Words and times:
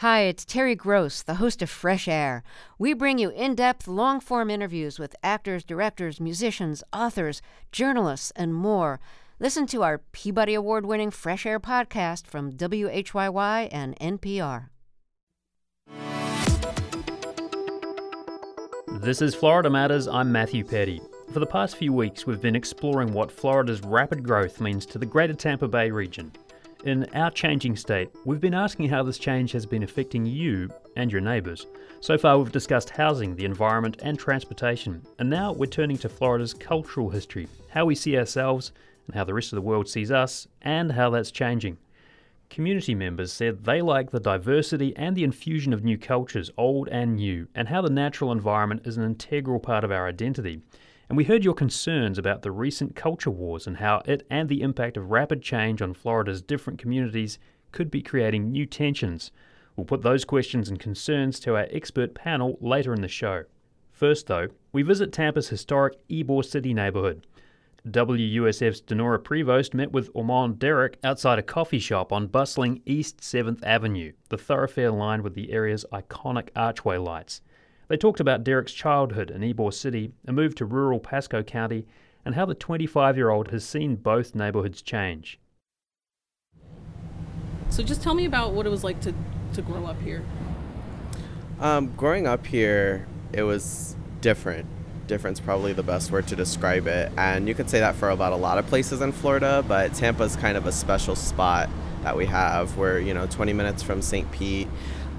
Hi, 0.00 0.24
it's 0.24 0.44
Terry 0.44 0.74
Gross, 0.74 1.22
the 1.22 1.36
host 1.36 1.62
of 1.62 1.70
Fresh 1.70 2.06
Air. 2.06 2.42
We 2.78 2.92
bring 2.92 3.16
you 3.16 3.30
in 3.30 3.54
depth, 3.54 3.88
long 3.88 4.20
form 4.20 4.50
interviews 4.50 4.98
with 4.98 5.16
actors, 5.22 5.64
directors, 5.64 6.20
musicians, 6.20 6.84
authors, 6.92 7.40
journalists, 7.72 8.30
and 8.36 8.52
more. 8.52 9.00
Listen 9.40 9.66
to 9.68 9.82
our 9.82 10.02
Peabody 10.12 10.52
Award 10.52 10.84
winning 10.84 11.10
Fresh 11.10 11.46
Air 11.46 11.58
podcast 11.58 12.26
from 12.26 12.52
WHYY 12.52 13.70
and 13.72 13.98
NPR. 13.98 14.68
This 19.00 19.22
is 19.22 19.34
Florida 19.34 19.70
Matters. 19.70 20.06
I'm 20.06 20.30
Matthew 20.30 20.62
Peddie. 20.62 21.00
For 21.32 21.40
the 21.40 21.46
past 21.46 21.76
few 21.76 21.94
weeks, 21.94 22.26
we've 22.26 22.42
been 22.42 22.54
exploring 22.54 23.14
what 23.14 23.32
Florida's 23.32 23.80
rapid 23.80 24.22
growth 24.22 24.60
means 24.60 24.84
to 24.84 24.98
the 24.98 25.06
greater 25.06 25.32
Tampa 25.32 25.68
Bay 25.68 25.90
region. 25.90 26.32
In 26.84 27.08
our 27.14 27.30
changing 27.30 27.74
state, 27.74 28.10
we've 28.24 28.40
been 28.40 28.54
asking 28.54 28.90
how 28.90 29.02
this 29.02 29.18
change 29.18 29.50
has 29.52 29.66
been 29.66 29.82
affecting 29.82 30.26
you 30.26 30.70
and 30.94 31.10
your 31.10 31.22
neighbours. 31.22 31.66
So 32.00 32.18
far, 32.18 32.38
we've 32.38 32.52
discussed 32.52 32.90
housing, 32.90 33.34
the 33.34 33.46
environment, 33.46 33.96
and 34.02 34.18
transportation. 34.18 35.02
And 35.18 35.28
now 35.28 35.52
we're 35.52 35.66
turning 35.66 35.98
to 35.98 36.08
Florida's 36.08 36.54
cultural 36.54 37.08
history, 37.08 37.48
how 37.70 37.86
we 37.86 37.94
see 37.94 38.16
ourselves, 38.16 38.72
and 39.06 39.16
how 39.16 39.24
the 39.24 39.34
rest 39.34 39.52
of 39.52 39.56
the 39.56 39.62
world 39.62 39.88
sees 39.88 40.10
us, 40.10 40.46
and 40.62 40.92
how 40.92 41.10
that's 41.10 41.30
changing. 41.30 41.78
Community 42.50 42.94
members 42.94 43.32
said 43.32 43.64
they 43.64 43.82
like 43.82 44.10
the 44.10 44.20
diversity 44.20 44.96
and 44.96 45.16
the 45.16 45.24
infusion 45.24 45.72
of 45.72 45.82
new 45.82 45.98
cultures, 45.98 46.50
old 46.56 46.88
and 46.88 47.16
new, 47.16 47.48
and 47.54 47.68
how 47.68 47.80
the 47.80 47.90
natural 47.90 48.30
environment 48.30 48.86
is 48.86 48.96
an 48.96 49.02
integral 49.02 49.58
part 49.58 49.82
of 49.82 49.90
our 49.90 50.06
identity. 50.06 50.60
And 51.08 51.16
we 51.16 51.24
heard 51.24 51.44
your 51.44 51.54
concerns 51.54 52.18
about 52.18 52.42
the 52.42 52.50
recent 52.50 52.96
culture 52.96 53.30
wars 53.30 53.66
and 53.66 53.76
how 53.76 54.02
it 54.06 54.26
and 54.28 54.48
the 54.48 54.62
impact 54.62 54.96
of 54.96 55.10
rapid 55.10 55.40
change 55.40 55.80
on 55.80 55.94
Florida's 55.94 56.42
different 56.42 56.80
communities 56.80 57.38
could 57.70 57.90
be 57.90 58.02
creating 58.02 58.50
new 58.50 58.66
tensions. 58.66 59.30
We'll 59.76 59.84
put 59.84 60.02
those 60.02 60.24
questions 60.24 60.68
and 60.68 60.80
concerns 60.80 61.38
to 61.40 61.54
our 61.54 61.68
expert 61.70 62.14
panel 62.14 62.58
later 62.60 62.92
in 62.92 63.02
the 63.02 63.08
show. 63.08 63.44
First, 63.92 64.26
though, 64.26 64.48
we 64.72 64.82
visit 64.82 65.12
Tampa's 65.12 65.48
historic 65.48 65.96
Ybor 66.08 66.44
City 66.44 66.74
neighborhood. 66.74 67.24
WUSF's 67.88 68.82
Dinorah 68.82 69.22
Prevost 69.22 69.72
met 69.72 69.92
with 69.92 70.10
Ormond 70.12 70.58
Derrick 70.58 70.98
outside 71.04 71.38
a 71.38 71.42
coffee 71.42 71.78
shop 71.78 72.12
on 72.12 72.26
bustling 72.26 72.82
East 72.84 73.18
7th 73.20 73.62
Avenue, 73.62 74.12
the 74.28 74.36
thoroughfare 74.36 74.90
lined 74.90 75.22
with 75.22 75.34
the 75.34 75.52
area's 75.52 75.84
iconic 75.92 76.48
archway 76.56 76.96
lights. 76.96 77.42
They 77.88 77.96
talked 77.96 78.18
about 78.18 78.42
Derrick's 78.42 78.72
childhood 78.72 79.30
in 79.30 79.42
Ybor 79.42 79.72
City, 79.72 80.12
a 80.26 80.32
move 80.32 80.54
to 80.56 80.64
rural 80.64 80.98
Pasco 80.98 81.42
County, 81.42 81.86
and 82.24 82.34
how 82.34 82.44
the 82.44 82.54
25 82.54 83.16
year 83.16 83.30
old 83.30 83.52
has 83.52 83.64
seen 83.64 83.94
both 83.94 84.34
neighborhoods 84.34 84.82
change. 84.82 85.38
So 87.70 87.82
just 87.82 88.02
tell 88.02 88.14
me 88.14 88.24
about 88.24 88.52
what 88.52 88.66
it 88.66 88.70
was 88.70 88.82
like 88.82 89.00
to, 89.02 89.14
to 89.52 89.62
grow 89.62 89.86
up 89.86 90.00
here. 90.02 90.24
Um, 91.60 91.92
growing 91.94 92.26
up 92.26 92.46
here, 92.46 93.06
it 93.32 93.42
was 93.42 93.96
different. 94.20 94.66
Different's 95.06 95.38
probably 95.38 95.72
the 95.72 95.82
best 95.84 96.10
word 96.10 96.26
to 96.28 96.36
describe 96.36 96.88
it. 96.88 97.12
And 97.16 97.46
you 97.46 97.54
could 97.54 97.70
say 97.70 97.78
that 97.78 97.94
for 97.94 98.10
about 98.10 98.32
a 98.32 98.36
lot 98.36 98.58
of 98.58 98.66
places 98.66 99.00
in 99.00 99.12
Florida, 99.12 99.64
but 99.66 99.94
Tampa's 99.94 100.34
kind 100.34 100.56
of 100.56 100.66
a 100.66 100.72
special 100.72 101.14
spot 101.14 101.70
that 102.02 102.16
we 102.16 102.26
have. 102.26 102.76
We're, 102.76 102.98
you 102.98 103.14
know, 103.14 103.26
20 103.26 103.52
minutes 103.52 103.82
from 103.82 104.02
St. 104.02 104.30
Pete. 104.32 104.68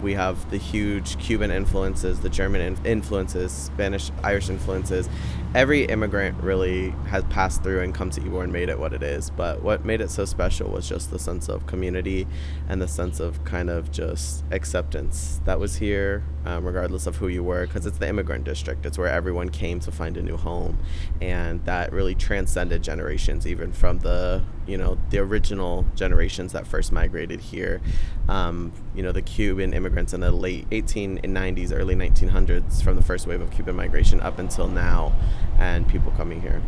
We 0.01 0.13
have 0.13 0.49
the 0.51 0.57
huge 0.57 1.17
Cuban 1.19 1.51
influences, 1.51 2.19
the 2.19 2.29
German 2.29 2.77
influences, 2.85 3.51
Spanish, 3.51 4.11
Irish 4.23 4.49
influences. 4.49 5.09
Every 5.58 5.86
immigrant 5.86 6.39
really 6.44 6.89
has 7.08 7.23
passed 7.31 7.63
through 7.63 7.81
and 7.81 7.91
come 7.91 8.11
to 8.11 8.22
Ybor 8.22 8.44
and 8.44 8.53
made 8.53 8.69
it 8.69 8.77
what 8.77 8.94
it 8.94 9.02
is. 9.02 9.31
But 9.31 9.64
what 9.64 9.83
made 9.83 10.02
it 10.02 10.11
so 10.11 10.23
special 10.23 10.69
was 10.69 10.88
just 10.88 11.09
the 11.09 11.17
sense 11.17 11.49
of 11.49 11.66
community 11.66 12.27
and 12.69 12.80
the 12.80 12.88
sense 12.88 13.19
of 13.19 13.44
kind 13.44 13.72
of 13.72 13.91
just 13.91 14.44
acceptance 14.52 15.41
that 15.45 15.59
was 15.59 15.77
here, 15.77 16.23
um, 16.45 16.64
regardless 16.64 17.08
of 17.08 17.16
who 17.16 17.27
you 17.27 17.44
were, 17.44 17.66
because 17.66 17.88
it's 17.88 17.97
the 17.97 18.08
immigrant 18.08 18.44
district. 18.44 18.86
It's 18.86 18.99
where 18.99 19.08
everyone 19.08 19.49
came 19.49 19.80
to 19.80 19.91
find 19.91 20.16
a 20.16 20.22
new 20.22 20.38
home, 20.38 20.77
and 21.22 21.66
that 21.66 21.92
really 21.92 22.14
transcended 22.14 22.83
generations, 22.83 23.48
even 23.48 23.71
from 23.71 23.98
the 23.98 24.43
you 24.67 24.77
know 24.77 24.98
the 25.10 25.17
original 25.17 25.86
generations 25.95 26.54
that 26.54 26.67
first 26.67 26.92
migrated 26.92 27.42
here. 27.42 27.81
Um, 28.30 28.73
you 28.93 29.02
know 29.02 29.11
the 29.11 29.21
Cuban 29.23 29.73
immigrants 29.73 30.14
in 30.14 30.20
the 30.20 30.31
late 30.31 30.70
1890s, 30.70 31.71
early 31.73 31.95
1900s, 31.95 32.83
from 32.83 32.95
the 32.95 33.04
first 33.04 33.26
wave 33.26 33.42
of 33.42 33.49
Cuban 33.49 33.76
migration 33.76 34.20
up 34.20 34.37
until 34.37 34.67
now, 34.67 35.14
and 35.57 35.87
people 35.87 36.11
coming 36.17 36.41
here. 36.41 36.61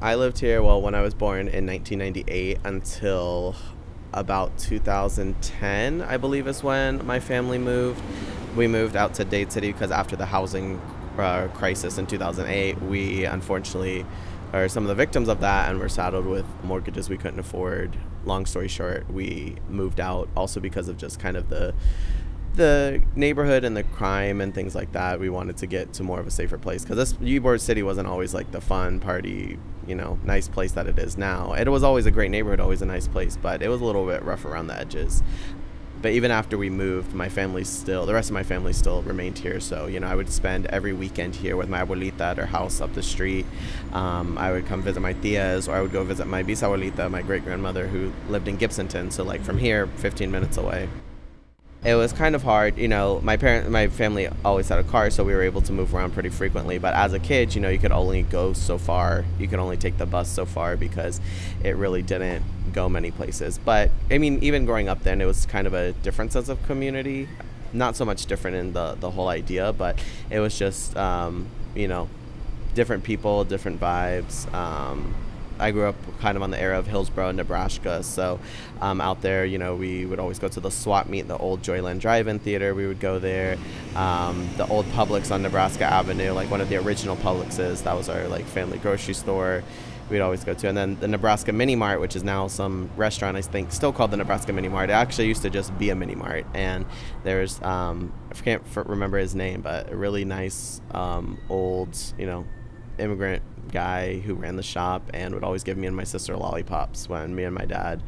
I 0.00 0.14
lived 0.14 0.38
here 0.38 0.62
well 0.62 0.80
when 0.80 0.94
I 0.94 1.02
was 1.02 1.14
born 1.14 1.48
in 1.48 1.66
1998 1.66 2.58
until 2.64 3.54
about 4.12 4.56
2010, 4.58 6.02
I 6.02 6.16
believe, 6.16 6.46
is 6.46 6.62
when 6.62 7.04
my 7.06 7.20
family 7.20 7.58
moved. 7.58 8.02
We 8.56 8.66
moved 8.66 8.96
out 8.96 9.14
to 9.14 9.24
Dade 9.24 9.52
City 9.52 9.72
because 9.72 9.90
after 9.90 10.16
the 10.16 10.26
housing 10.26 10.80
uh, 11.18 11.48
crisis 11.48 11.98
in 11.98 12.06
2008, 12.06 12.80
we 12.82 13.24
unfortunately 13.24 14.04
are 14.52 14.68
some 14.68 14.82
of 14.82 14.88
the 14.88 14.94
victims 14.94 15.28
of 15.28 15.40
that 15.40 15.70
and 15.70 15.78
were 15.78 15.88
saddled 15.88 16.26
with 16.26 16.46
mortgages 16.64 17.08
we 17.08 17.16
couldn't 17.16 17.38
afford. 17.38 17.96
Long 18.24 18.46
story 18.46 18.68
short, 18.68 19.08
we 19.10 19.56
moved 19.68 20.00
out 20.00 20.28
also 20.36 20.60
because 20.60 20.88
of 20.88 20.96
just 20.96 21.20
kind 21.20 21.36
of 21.36 21.50
the 21.50 21.74
the 22.56 23.02
neighborhood 23.14 23.64
and 23.64 23.76
the 23.76 23.82
crime 23.84 24.40
and 24.40 24.54
things 24.54 24.74
like 24.74 24.92
that. 24.92 25.20
We 25.20 25.30
wanted 25.30 25.56
to 25.58 25.66
get 25.66 25.92
to 25.94 26.02
more 26.02 26.20
of 26.20 26.26
a 26.26 26.30
safer 26.30 26.58
place 26.58 26.82
because 26.82 26.96
this 26.96 27.12
Ybor 27.14 27.60
City 27.60 27.82
wasn't 27.82 28.08
always 28.08 28.34
like 28.34 28.50
the 28.50 28.60
fun 28.60 29.00
party, 29.00 29.58
you 29.86 29.94
know, 29.94 30.18
nice 30.24 30.48
place 30.48 30.72
that 30.72 30.86
it 30.86 30.98
is 30.98 31.16
now. 31.16 31.52
It 31.52 31.68
was 31.68 31.82
always 31.82 32.06
a 32.06 32.10
great 32.10 32.30
neighborhood, 32.30 32.60
always 32.60 32.82
a 32.82 32.86
nice 32.86 33.08
place, 33.08 33.36
but 33.36 33.62
it 33.62 33.68
was 33.68 33.80
a 33.80 33.84
little 33.84 34.06
bit 34.06 34.22
rough 34.22 34.44
around 34.44 34.66
the 34.66 34.78
edges 34.78 35.22
but 36.02 36.12
even 36.12 36.30
after 36.30 36.56
we 36.56 36.70
moved, 36.70 37.14
my 37.14 37.28
family 37.28 37.64
still, 37.64 38.06
the 38.06 38.14
rest 38.14 38.30
of 38.30 38.34
my 38.34 38.42
family 38.42 38.72
still 38.72 39.02
remained 39.02 39.38
here. 39.38 39.60
So, 39.60 39.86
you 39.86 40.00
know, 40.00 40.06
I 40.06 40.14
would 40.14 40.30
spend 40.30 40.66
every 40.66 40.92
weekend 40.92 41.36
here 41.36 41.56
with 41.56 41.68
my 41.68 41.84
abuelita 41.84 42.20
at 42.20 42.36
her 42.38 42.46
house 42.46 42.80
up 42.80 42.94
the 42.94 43.02
street. 43.02 43.44
Um, 43.92 44.38
I 44.38 44.52
would 44.52 44.66
come 44.66 44.82
visit 44.82 45.00
my 45.00 45.14
tias, 45.14 45.68
or 45.68 45.72
I 45.72 45.82
would 45.82 45.92
go 45.92 46.04
visit 46.04 46.26
my 46.26 46.42
bisabuelita, 46.42 47.10
my 47.10 47.22
great 47.22 47.44
grandmother, 47.44 47.86
who 47.86 48.12
lived 48.28 48.48
in 48.48 48.56
Gibsonton. 48.56 49.12
So, 49.12 49.24
like 49.24 49.42
from 49.42 49.58
here, 49.58 49.88
15 49.96 50.30
minutes 50.30 50.56
away. 50.56 50.88
It 51.82 51.94
was 51.94 52.12
kind 52.12 52.34
of 52.34 52.42
hard, 52.42 52.76
you 52.76 52.88
know. 52.88 53.20
My 53.22 53.38
parent, 53.38 53.70
my 53.70 53.88
family 53.88 54.28
always 54.44 54.68
had 54.68 54.78
a 54.78 54.84
car, 54.84 55.08
so 55.08 55.24
we 55.24 55.32
were 55.32 55.40
able 55.42 55.62
to 55.62 55.72
move 55.72 55.94
around 55.94 56.12
pretty 56.12 56.28
frequently. 56.28 56.76
But 56.76 56.92
as 56.92 57.14
a 57.14 57.18
kid, 57.18 57.54
you 57.54 57.62
know, 57.62 57.70
you 57.70 57.78
could 57.78 57.92
only 57.92 58.22
go 58.22 58.52
so 58.52 58.76
far. 58.76 59.24
You 59.38 59.48
could 59.48 59.58
only 59.58 59.78
take 59.78 59.96
the 59.96 60.04
bus 60.04 60.28
so 60.28 60.44
far 60.44 60.76
because 60.76 61.22
it 61.64 61.76
really 61.76 62.02
didn't 62.02 62.44
go 62.74 62.90
many 62.90 63.10
places. 63.10 63.58
But 63.58 63.90
I 64.10 64.18
mean, 64.18 64.42
even 64.42 64.66
growing 64.66 64.90
up 64.90 65.04
then, 65.04 65.22
it 65.22 65.24
was 65.24 65.46
kind 65.46 65.66
of 65.66 65.72
a 65.72 65.92
different 65.92 66.32
sense 66.32 66.50
of 66.50 66.62
community. 66.64 67.28
Not 67.72 67.96
so 67.96 68.04
much 68.04 68.26
different 68.26 68.58
in 68.58 68.72
the 68.74 68.96
the 69.00 69.10
whole 69.10 69.28
idea, 69.28 69.72
but 69.72 69.98
it 70.28 70.40
was 70.40 70.58
just 70.58 70.94
um, 70.98 71.46
you 71.74 71.88
know, 71.88 72.10
different 72.74 73.04
people, 73.04 73.44
different 73.44 73.80
vibes. 73.80 74.52
Um, 74.52 75.14
I 75.60 75.70
grew 75.70 75.86
up 75.86 75.96
kind 76.20 76.36
of 76.36 76.42
on 76.42 76.50
the 76.50 76.60
area 76.60 76.78
of 76.78 76.86
Hillsborough, 76.86 77.32
Nebraska. 77.32 78.02
So 78.02 78.40
um, 78.80 79.00
out 79.00 79.22
there, 79.22 79.44
you 79.44 79.58
know, 79.58 79.76
we 79.76 80.06
would 80.06 80.18
always 80.18 80.38
go 80.38 80.48
to 80.48 80.60
the 80.60 80.70
swap 80.70 81.08
meet, 81.08 81.28
the 81.28 81.36
old 81.38 81.62
Joyland 81.62 82.00
Drive-In 82.00 82.38
Theater. 82.38 82.74
We 82.74 82.86
would 82.86 83.00
go 83.00 83.18
there. 83.18 83.58
Um, 83.94 84.48
the 84.56 84.66
old 84.68 84.86
Publix 84.86 85.30
on 85.30 85.42
Nebraska 85.42 85.84
Avenue, 85.84 86.32
like 86.32 86.50
one 86.50 86.60
of 86.60 86.68
the 86.68 86.76
original 86.76 87.16
Publixes. 87.16 87.82
That 87.84 87.96
was 87.96 88.08
our 88.08 88.26
like 88.28 88.44
family 88.46 88.78
grocery 88.78 89.14
store 89.14 89.62
we'd 90.10 90.20
always 90.20 90.44
go 90.44 90.52
to. 90.52 90.68
And 90.68 90.76
then 90.76 90.98
the 91.00 91.08
Nebraska 91.08 91.52
Mini 91.52 91.76
Mart, 91.76 92.00
which 92.00 92.16
is 92.16 92.24
now 92.24 92.48
some 92.48 92.90
restaurant, 92.96 93.36
I 93.36 93.42
think, 93.42 93.72
still 93.72 93.92
called 93.92 94.10
the 94.10 94.16
Nebraska 94.16 94.52
Mini 94.52 94.68
Mart. 94.68 94.90
It 94.90 94.94
actually 94.94 95.28
used 95.28 95.42
to 95.42 95.50
just 95.50 95.76
be 95.78 95.90
a 95.90 95.94
mini 95.94 96.14
mart. 96.14 96.44
And 96.52 96.84
there's, 97.22 97.62
um, 97.62 98.12
I 98.30 98.34
can't 98.34 98.62
remember 98.74 99.18
his 99.18 99.34
name, 99.34 99.60
but 99.62 99.90
a 99.90 99.96
really 99.96 100.24
nice 100.24 100.80
um, 100.90 101.38
old, 101.48 101.96
you 102.18 102.26
know, 102.26 102.44
immigrant 102.98 103.42
guy 103.72 104.18
who 104.20 104.34
ran 104.34 104.56
the 104.56 104.62
shop 104.62 105.08
and 105.14 105.32
would 105.32 105.44
always 105.44 105.62
give 105.62 105.76
me 105.76 105.86
and 105.86 105.96
my 105.96 106.04
sister 106.04 106.36
lollipops 106.36 107.08
when 107.08 107.34
me 107.34 107.44
and 107.44 107.54
my 107.54 107.64
dad 107.64 108.02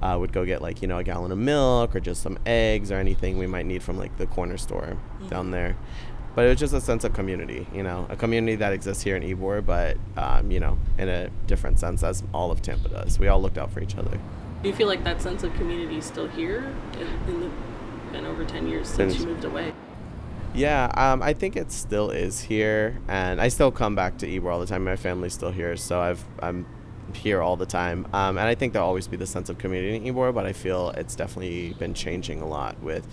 uh, 0.00 0.16
would 0.18 0.32
go 0.32 0.44
get 0.44 0.62
like 0.62 0.80
you 0.80 0.86
know 0.86 0.98
a 0.98 1.04
gallon 1.04 1.32
of 1.32 1.38
milk 1.38 1.96
or 1.96 2.00
just 2.00 2.22
some 2.22 2.38
eggs 2.46 2.92
or 2.92 2.96
anything 2.96 3.36
we 3.36 3.46
might 3.46 3.66
need 3.66 3.82
from 3.82 3.98
like 3.98 4.16
the 4.16 4.26
corner 4.26 4.56
store 4.56 4.96
mm-hmm. 4.96 5.28
down 5.28 5.50
there 5.50 5.76
but 6.38 6.44
it 6.44 6.50
was 6.50 6.60
just 6.60 6.72
a 6.72 6.80
sense 6.80 7.02
of 7.02 7.14
community, 7.14 7.66
you 7.74 7.82
know, 7.82 8.06
a 8.10 8.14
community 8.14 8.54
that 8.54 8.72
exists 8.72 9.02
here 9.02 9.16
in 9.16 9.24
Ybor, 9.24 9.66
but 9.66 9.96
um, 10.16 10.52
you 10.52 10.60
know, 10.60 10.78
in 10.96 11.08
a 11.08 11.30
different 11.48 11.80
sense 11.80 12.04
as 12.04 12.22
all 12.32 12.52
of 12.52 12.62
Tampa 12.62 12.88
does. 12.88 13.18
We 13.18 13.26
all 13.26 13.42
looked 13.42 13.58
out 13.58 13.72
for 13.72 13.80
each 13.80 13.96
other. 13.96 14.20
Do 14.62 14.68
you 14.68 14.72
feel 14.72 14.86
like 14.86 15.02
that 15.02 15.20
sense 15.20 15.42
of 15.42 15.52
community 15.54 15.98
is 15.98 16.04
still 16.04 16.28
here 16.28 16.72
in, 16.92 17.08
in 17.28 17.40
the 17.40 17.50
been 18.12 18.24
over 18.24 18.44
ten 18.44 18.68
years 18.68 18.86
since 18.88 19.18
you 19.18 19.26
moved 19.26 19.44
away? 19.44 19.72
Yeah, 20.58 20.90
um, 20.96 21.22
I 21.22 21.34
think 21.34 21.54
it 21.56 21.70
still 21.70 22.10
is 22.10 22.40
here, 22.40 22.98
and 23.06 23.40
I 23.40 23.46
still 23.46 23.70
come 23.70 23.94
back 23.94 24.18
to 24.18 24.26
Ybor 24.26 24.52
all 24.52 24.58
the 24.58 24.66
time. 24.66 24.82
My 24.82 24.96
family's 24.96 25.32
still 25.32 25.52
here, 25.52 25.76
so 25.76 26.00
I've 26.00 26.24
I'm 26.40 26.66
here 27.14 27.40
all 27.40 27.56
the 27.56 27.64
time. 27.64 28.08
Um, 28.12 28.38
and 28.38 28.40
I 28.40 28.56
think 28.56 28.72
there'll 28.72 28.88
always 28.88 29.06
be 29.06 29.16
the 29.16 29.26
sense 29.26 29.48
of 29.48 29.58
community 29.58 29.94
in 29.94 30.12
Ybor, 30.12 30.34
but 30.34 30.46
I 30.46 30.52
feel 30.52 30.90
it's 30.90 31.14
definitely 31.14 31.74
been 31.74 31.94
changing 31.94 32.40
a 32.40 32.48
lot 32.48 32.76
with 32.82 33.06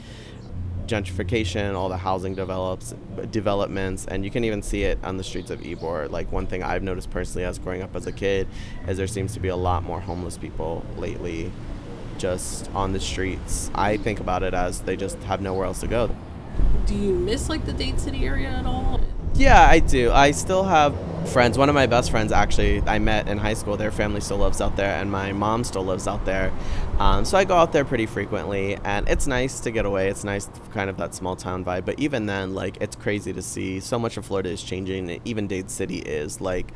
gentrification, 0.88 1.76
all 1.76 1.88
the 1.88 1.98
housing 1.98 2.34
develops 2.34 2.96
developments, 3.30 4.08
and 4.08 4.26
you 4.26 4.32
can 4.32 4.44
even 4.44 4.64
see 4.64 4.82
it 4.82 4.98
on 5.04 5.18
the 5.18 5.24
streets 5.24 5.52
of 5.52 5.60
Ybor. 5.60 6.10
Like 6.10 6.32
one 6.32 6.48
thing 6.48 6.64
I've 6.64 6.82
noticed 6.82 7.12
personally 7.12 7.46
as 7.46 7.60
growing 7.60 7.84
up 7.84 7.96
as 7.96 8.08
a 8.08 8.12
kid 8.12 8.48
is 8.88 8.98
there 8.98 9.06
seems 9.06 9.36
to 9.36 9.40
be 9.40 9.50
a 9.50 9.56
lot 9.56 9.84
more 9.84 10.00
homeless 10.00 10.36
people 10.36 10.84
lately 10.98 11.52
just 12.18 12.72
on 12.74 12.92
the 12.92 13.00
streets. 13.00 13.70
I 13.76 13.98
think 13.98 14.20
about 14.20 14.42
it 14.42 14.56
as 14.56 14.82
they 14.82 14.96
just 14.96 15.20
have 15.26 15.42
nowhere 15.42 15.68
else 15.68 15.82
to 15.82 15.88
go. 15.88 16.10
Do 16.86 16.96
you 16.96 17.14
miss 17.14 17.50
like 17.50 17.66
the 17.66 17.74
Dade 17.74 18.00
City 18.00 18.26
area 18.26 18.50
at 18.50 18.66
all? 18.66 19.00
Yeah, 19.34 19.68
I 19.70 19.80
do. 19.80 20.12
I 20.12 20.32
still 20.32 20.64
have 20.64 20.96
friends. 21.30 21.58
One 21.58 21.68
of 21.68 21.76
my 21.76 21.88
best 21.88 22.10
friends, 22.10 22.32
actually, 22.32 22.82
I 22.84 23.00
met 23.00 23.28
in 23.28 23.38
high 23.38 23.56
school. 23.56 23.76
Their 23.76 23.92
family 23.92 24.22
still 24.22 24.38
lives 24.38 24.62
out 24.62 24.78
there, 24.78 24.96
and 24.96 25.12
my 25.12 25.34
mom 25.34 25.66
still 25.66 25.84
lives 25.84 26.08
out 26.08 26.24
there. 26.26 26.54
Um, 27.00 27.26
so 27.26 27.38
I 27.38 27.44
go 27.44 27.56
out 27.56 27.74
there 27.74 27.84
pretty 27.84 28.06
frequently, 28.06 28.78
and 28.86 29.10
it's 29.10 29.28
nice 29.28 29.60
to 29.62 29.72
get 29.72 29.86
away. 29.86 30.08
It's 30.10 30.24
nice, 30.24 30.50
kind 30.72 30.90
of 30.90 30.96
that 30.98 31.14
small 31.14 31.36
town 31.36 31.66
vibe. 31.66 31.86
But 31.86 32.00
even 32.00 32.28
then, 32.28 32.54
like, 32.54 32.78
it's 32.80 32.96
crazy 32.96 33.34
to 33.34 33.42
see 33.42 33.82
so 33.82 34.00
much 34.00 34.16
of 34.16 34.26
Florida 34.26 34.50
is 34.50 34.64
changing. 34.64 35.20
Even 35.26 35.48
Dade 35.48 35.70
City 35.70 35.98
is. 35.98 36.40
Like, 36.40 36.72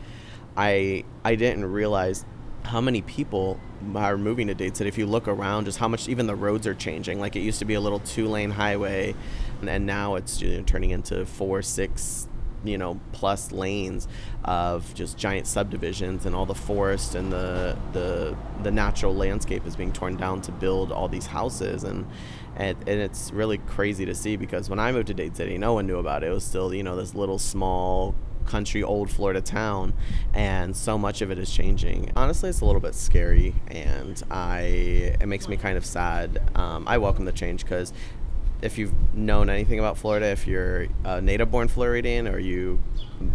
I 0.58 1.06
I 1.24 1.36
didn't 1.36 1.66
realize 1.66 2.26
how 2.64 2.82
many 2.82 3.02
people 3.02 3.58
are 3.96 4.18
moving 4.18 4.48
to 4.48 4.54
Dade 4.54 4.76
City. 4.76 4.88
If 4.88 4.98
you 4.98 5.06
look 5.06 5.28
around, 5.28 5.66
just 5.66 5.78
how 5.78 5.88
much 5.88 6.10
even 6.10 6.28
the 6.28 6.36
roads 6.36 6.68
are 6.68 6.74
changing. 6.74 7.20
Like, 7.20 7.36
it 7.36 7.42
used 7.42 7.60
to 7.60 7.66
be 7.66 7.74
a 7.74 7.82
little 7.82 8.00
two 8.00 8.28
lane 8.28 8.52
highway, 8.52 9.16
and, 9.62 9.70
and 9.70 9.86
now 9.86 10.16
it's 10.16 10.42
you 10.42 10.58
know, 10.58 10.64
turning 10.64 10.92
into 10.92 11.26
four, 11.26 11.62
six 11.62 12.28
you 12.64 12.78
know 12.78 13.00
plus 13.12 13.52
lanes 13.52 14.08
of 14.44 14.94
just 14.94 15.18
giant 15.18 15.48
subdivisions 15.48 16.26
and 16.26 16.36
all 16.36 16.46
the 16.46 16.56
forest 16.56 17.16
and 17.16 17.32
the 17.32 17.78
the 17.94 18.36
the 18.64 18.72
natural 18.72 19.16
landscape 19.16 19.66
is 19.66 19.76
being 19.76 19.92
torn 19.92 20.16
down 20.18 20.42
to 20.42 20.52
build 20.52 20.92
all 20.92 21.08
these 21.08 21.28
houses 21.28 21.84
and 21.84 22.06
and, 22.56 22.78
and 22.90 23.00
it's 23.00 23.32
really 23.32 23.58
crazy 23.60 24.06
to 24.06 24.14
see 24.14 24.36
because 24.36 24.70
when 24.70 24.80
I 24.80 24.92
moved 24.92 25.08
to 25.08 25.14
Dade 25.14 25.36
City 25.36 25.58
no 25.58 25.74
one 25.74 25.88
knew 25.88 25.98
about 25.98 26.24
it 26.24 26.28
it 26.28 26.34
was 26.34 26.44
still 26.44 26.74
you 26.74 26.84
know 26.84 26.96
this 26.96 27.16
little 27.16 27.40
small 27.40 28.16
country 28.50 28.84
old 28.84 29.10
Florida 29.10 29.42
town 29.42 29.94
and 30.34 30.76
so 30.76 30.98
much 30.98 31.22
of 31.22 31.32
it 31.32 31.38
is 31.38 31.52
changing. 31.52 32.12
Honestly 32.16 32.50
it's 32.50 32.62
a 32.62 32.66
little 32.66 32.82
bit 32.82 32.96
scary 32.96 33.54
and 33.68 34.22
I 34.32 34.62
it 35.22 35.28
makes 35.28 35.48
me 35.48 35.56
kind 35.56 35.78
of 35.78 35.86
sad. 35.86 36.42
Um, 36.56 36.88
I 36.88 36.98
welcome 36.98 37.26
the 37.26 37.32
change 37.32 37.64
because 37.64 37.94
if 38.62 38.78
you've 38.78 38.94
known 39.14 39.50
anything 39.50 39.80
about 39.80 39.98
Florida, 39.98 40.26
if 40.26 40.46
you're 40.48 40.88
a 41.06 41.22
native 41.22 41.50
born 41.52 41.68
Floridian 41.68 42.28
or 42.28 42.40
you 42.40 42.82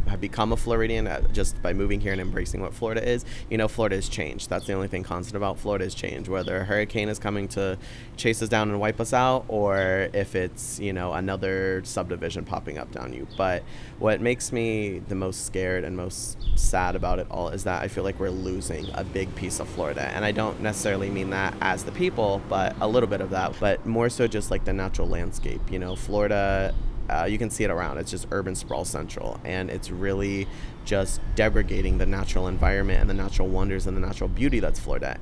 have 0.09 0.21
become 0.21 0.53
a 0.53 0.57
Floridian 0.57 1.07
uh, 1.07 1.21
just 1.33 1.61
by 1.63 1.73
moving 1.73 2.01
here 2.01 2.13
and 2.13 2.21
embracing 2.21 2.61
what 2.61 2.75
Florida 2.75 3.07
is, 3.07 3.25
you 3.51 3.59
know 3.59 3.69
Florida 3.69 3.97
has 3.97 4.09
changed. 4.09 4.49
That's 4.49 4.67
the 4.67 4.73
only 4.73 4.89
thing 4.89 5.03
constant 5.03 5.37
about 5.37 5.59
Florida 5.59 5.85
is 5.85 5.95
change. 5.95 6.29
Whether 6.29 6.59
a 6.59 6.65
hurricane 6.65 7.09
is 7.09 7.19
coming 7.19 7.49
to 7.49 7.79
chase 8.17 8.43
us 8.43 8.49
down 8.49 8.71
and 8.71 8.81
wipe 8.81 9.01
us 9.01 9.13
out, 9.13 9.45
or 9.49 10.09
if 10.13 10.35
it's 10.35 10.79
you 10.79 10.93
know 10.93 11.13
another 11.13 11.83
subdivision 11.85 12.45
popping 12.45 12.79
up 12.79 12.91
down 12.93 13.13
you. 13.13 13.27
But 13.37 13.63
what 13.99 14.21
makes 14.21 14.53
me 14.53 15.01
the 15.09 15.15
most 15.15 15.47
scared 15.47 15.85
and 15.85 15.97
most 15.97 16.39
sad 16.59 16.97
about 16.97 17.19
it 17.19 17.27
all 17.31 17.49
is 17.49 17.65
that 17.65 17.83
I 17.83 17.89
feel 17.89 18.05
like 18.05 18.19
we're 18.19 18.31
losing 18.31 18.89
a 18.95 19.05
big 19.05 19.35
piece 19.35 19.61
of 19.61 19.69
Florida, 19.69 20.03
and 20.15 20.25
I 20.25 20.33
don't 20.33 20.61
necessarily 20.61 21.11
mean 21.11 21.31
that 21.31 21.55
as 21.61 21.85
the 21.85 21.93
people, 21.93 22.41
but 22.49 22.75
a 22.81 22.89
little 22.89 23.09
bit 23.09 23.21
of 23.21 23.31
that, 23.31 23.55
but 23.61 23.85
more 23.87 24.09
so 24.09 24.27
just 24.27 24.51
like 24.51 24.65
the 24.65 24.73
natural 24.73 25.09
landscape. 25.09 25.61
You 25.71 25.79
know, 25.79 25.97
Florida 25.97 26.75
uh, 27.09 27.25
you 27.25 27.39
can 27.39 27.51
see 27.51 27.65
it 27.65 27.71
around. 27.71 27.99
It's 27.99 28.11
just 28.11 28.27
urban 28.31 28.55
sprawl 28.55 28.85
central, 28.85 29.41
and 29.45 29.71
it's 29.71 29.91
really 29.91 30.47
just 30.85 31.21
degrading 31.35 31.99
the 31.99 32.07
natural 32.07 32.49
environment 32.49 33.01
and 33.01 33.09
the 33.09 33.15
natural 33.15 33.49
wonders 33.49 33.87
and 33.87 33.97
the 33.97 34.01
natural 34.01 34.29
beauty 34.29 34.61
that's 34.61 34.79
Florida. 34.79 35.19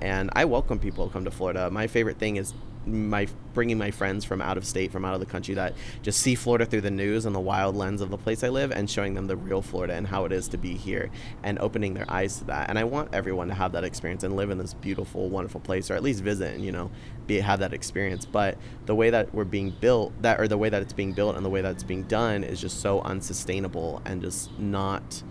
And 0.00 0.30
I 0.34 0.44
welcome 0.44 0.78
people 0.78 1.06
to 1.06 1.12
come 1.12 1.24
to 1.24 1.30
Florida. 1.30 1.70
My 1.70 1.86
favorite 1.86 2.18
thing 2.18 2.36
is 2.36 2.52
my 2.86 3.26
bringing 3.52 3.78
my 3.78 3.90
friends 3.90 4.24
from 4.24 4.42
out 4.42 4.56
of 4.56 4.66
state, 4.66 4.90
from 4.90 5.04
out 5.04 5.14
of 5.14 5.20
the 5.20 5.26
country 5.26 5.54
that 5.54 5.74
just 6.02 6.20
see 6.20 6.34
Florida 6.34 6.66
through 6.66 6.80
the 6.80 6.90
news 6.90 7.24
and 7.24 7.34
the 7.34 7.40
wild 7.40 7.76
lens 7.76 8.00
of 8.00 8.10
the 8.10 8.18
place 8.18 8.42
I 8.42 8.48
live, 8.48 8.72
and 8.72 8.90
showing 8.90 9.14
them 9.14 9.26
the 9.26 9.36
real 9.36 9.62
Florida 9.62 9.94
and 9.94 10.06
how 10.06 10.24
it 10.24 10.32
is 10.32 10.48
to 10.48 10.58
be 10.58 10.74
here, 10.74 11.10
and 11.42 11.58
opening 11.58 11.94
their 11.94 12.10
eyes 12.10 12.38
to 12.38 12.44
that. 12.44 12.68
And 12.68 12.78
I 12.78 12.84
want 12.84 13.14
everyone 13.14 13.48
to 13.48 13.54
have 13.54 13.72
that 13.72 13.84
experience 13.84 14.24
and 14.24 14.36
live 14.36 14.50
in 14.50 14.58
this 14.58 14.74
beautiful, 14.74 15.28
wonderful 15.28 15.60
place, 15.60 15.90
or 15.90 15.94
at 15.94 16.02
least 16.02 16.22
visit 16.22 16.54
and 16.54 16.64
you 16.64 16.72
know 16.72 16.90
be 17.26 17.40
have 17.40 17.60
that 17.60 17.72
experience. 17.72 18.24
But 18.24 18.58
the 18.86 18.94
way 18.94 19.10
that 19.10 19.34
we're 19.34 19.44
being 19.44 19.70
built, 19.70 20.12
that 20.22 20.40
or 20.40 20.48
the 20.48 20.58
way 20.58 20.68
that 20.68 20.82
it's 20.82 20.92
being 20.92 21.12
built 21.12 21.36
and 21.36 21.44
the 21.44 21.50
way 21.50 21.60
that 21.60 21.72
it's 21.72 21.84
being 21.84 22.04
done 22.04 22.44
is 22.44 22.60
just 22.60 22.80
so 22.80 23.00
unsustainable 23.00 24.02
and 24.04 24.22
just 24.22 24.58
not 24.58 25.22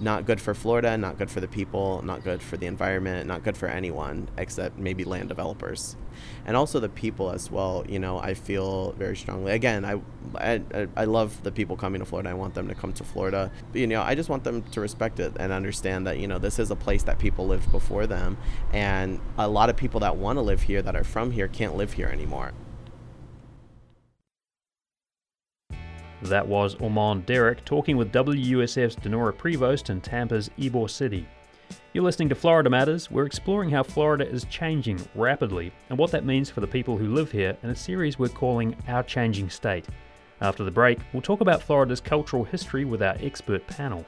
not 0.00 0.26
good 0.26 0.40
for 0.40 0.54
Florida, 0.54 0.96
not 0.96 1.18
good 1.18 1.30
for 1.30 1.40
the 1.40 1.48
people, 1.48 2.02
not 2.02 2.22
good 2.22 2.42
for 2.42 2.56
the 2.56 2.66
environment, 2.66 3.26
not 3.26 3.42
good 3.42 3.56
for 3.56 3.66
anyone 3.66 4.28
except 4.36 4.78
maybe 4.78 5.04
land 5.04 5.28
developers. 5.28 5.96
And 6.46 6.56
also 6.56 6.80
the 6.80 6.88
people 6.88 7.30
as 7.30 7.50
well, 7.50 7.84
you 7.88 7.98
know, 7.98 8.18
I 8.18 8.34
feel 8.34 8.92
very 8.92 9.16
strongly. 9.16 9.52
Again, 9.52 9.84
I, 9.84 10.00
I, 10.36 10.88
I 10.96 11.04
love 11.04 11.42
the 11.42 11.52
people 11.52 11.76
coming 11.76 12.00
to 12.00 12.04
Florida. 12.04 12.30
I 12.30 12.34
want 12.34 12.54
them 12.54 12.68
to 12.68 12.74
come 12.74 12.92
to 12.94 13.04
Florida. 13.04 13.50
But, 13.72 13.80
you 13.80 13.86
know, 13.86 14.02
I 14.02 14.14
just 14.14 14.28
want 14.28 14.44
them 14.44 14.62
to 14.62 14.80
respect 14.80 15.20
it 15.20 15.34
and 15.38 15.52
understand 15.52 16.06
that, 16.06 16.18
you 16.18 16.26
know, 16.26 16.38
this 16.38 16.58
is 16.58 16.70
a 16.70 16.76
place 16.76 17.02
that 17.04 17.18
people 17.18 17.46
lived 17.46 17.70
before 17.70 18.06
them. 18.06 18.36
And 18.72 19.20
a 19.36 19.48
lot 19.48 19.70
of 19.70 19.76
people 19.76 20.00
that 20.00 20.16
want 20.16 20.36
to 20.38 20.42
live 20.42 20.62
here, 20.62 20.82
that 20.82 20.96
are 20.96 21.04
from 21.04 21.30
here, 21.30 21.48
can't 21.48 21.76
live 21.76 21.92
here 21.92 22.08
anymore. 22.08 22.52
That 26.22 26.48
was 26.48 26.74
Ormond 26.76 27.26
Derrick 27.26 27.64
talking 27.64 27.96
with 27.96 28.12
WUSF's 28.12 28.96
Dinorah 28.96 29.34
Prevost 29.34 29.88
and 29.88 30.02
Tampa's 30.02 30.50
Ybor 30.58 30.90
City. 30.90 31.28
You're 31.92 32.04
listening 32.04 32.28
to 32.28 32.34
Florida 32.34 32.70
Matters. 32.70 33.10
We're 33.10 33.26
exploring 33.26 33.70
how 33.70 33.82
Florida 33.82 34.28
is 34.28 34.44
changing 34.44 35.00
rapidly 35.14 35.72
and 35.88 35.98
what 35.98 36.10
that 36.12 36.24
means 36.24 36.50
for 36.50 36.60
the 36.60 36.66
people 36.66 36.96
who 36.96 37.14
live 37.14 37.32
here 37.32 37.56
in 37.62 37.70
a 37.70 37.74
series 37.74 38.18
we're 38.18 38.28
calling 38.28 38.76
Our 38.86 39.02
Changing 39.02 39.50
State. 39.50 39.86
After 40.40 40.64
the 40.64 40.70
break, 40.70 40.98
we'll 41.12 41.22
talk 41.22 41.40
about 41.40 41.62
Florida's 41.62 42.00
cultural 42.00 42.44
history 42.44 42.84
with 42.84 43.02
our 43.02 43.16
expert 43.20 43.66
panel. 43.66 44.06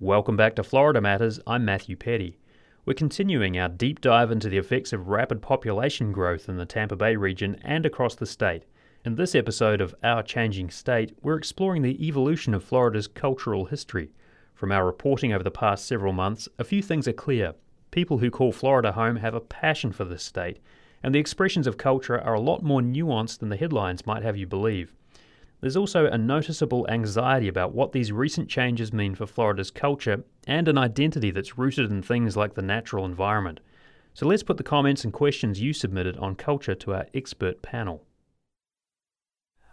Welcome 0.00 0.36
back 0.36 0.54
to 0.54 0.62
Florida 0.62 1.00
Matters. 1.00 1.40
I'm 1.44 1.64
Matthew 1.64 1.96
Peddie. 1.96 2.38
We're 2.86 2.94
continuing 2.94 3.58
our 3.58 3.68
deep 3.68 4.00
dive 4.00 4.30
into 4.30 4.48
the 4.48 4.56
effects 4.56 4.92
of 4.92 5.08
rapid 5.08 5.42
population 5.42 6.12
growth 6.12 6.48
in 6.48 6.56
the 6.56 6.64
Tampa 6.64 6.94
Bay 6.94 7.16
region 7.16 7.60
and 7.64 7.84
across 7.84 8.14
the 8.14 8.24
state. 8.24 8.62
In 9.08 9.14
this 9.14 9.34
episode 9.34 9.80
of 9.80 9.94
Our 10.04 10.22
Changing 10.22 10.68
State, 10.68 11.16
we're 11.22 11.38
exploring 11.38 11.80
the 11.80 12.06
evolution 12.06 12.52
of 12.52 12.62
Florida's 12.62 13.08
cultural 13.08 13.64
history. 13.64 14.10
From 14.52 14.70
our 14.70 14.84
reporting 14.84 15.32
over 15.32 15.42
the 15.42 15.50
past 15.50 15.86
several 15.86 16.12
months, 16.12 16.46
a 16.58 16.64
few 16.64 16.82
things 16.82 17.08
are 17.08 17.14
clear. 17.14 17.54
People 17.90 18.18
who 18.18 18.30
call 18.30 18.52
Florida 18.52 18.92
home 18.92 19.16
have 19.16 19.32
a 19.32 19.40
passion 19.40 19.92
for 19.92 20.04
this 20.04 20.22
state, 20.22 20.58
and 21.02 21.14
the 21.14 21.18
expressions 21.18 21.66
of 21.66 21.78
culture 21.78 22.20
are 22.20 22.34
a 22.34 22.40
lot 22.40 22.62
more 22.62 22.82
nuanced 22.82 23.38
than 23.38 23.48
the 23.48 23.56
headlines 23.56 24.04
might 24.04 24.22
have 24.22 24.36
you 24.36 24.46
believe. 24.46 24.92
There's 25.62 25.74
also 25.74 26.04
a 26.04 26.18
noticeable 26.18 26.86
anxiety 26.90 27.48
about 27.48 27.72
what 27.72 27.92
these 27.92 28.12
recent 28.12 28.50
changes 28.50 28.92
mean 28.92 29.14
for 29.14 29.26
Florida's 29.26 29.70
culture 29.70 30.22
and 30.46 30.68
an 30.68 30.76
identity 30.76 31.30
that's 31.30 31.56
rooted 31.56 31.90
in 31.90 32.02
things 32.02 32.36
like 32.36 32.52
the 32.52 32.60
natural 32.60 33.06
environment. 33.06 33.60
So 34.12 34.26
let's 34.26 34.42
put 34.42 34.58
the 34.58 34.62
comments 34.62 35.02
and 35.02 35.14
questions 35.14 35.62
you 35.62 35.72
submitted 35.72 36.18
on 36.18 36.34
culture 36.34 36.74
to 36.74 36.92
our 36.92 37.06
expert 37.14 37.62
panel. 37.62 38.04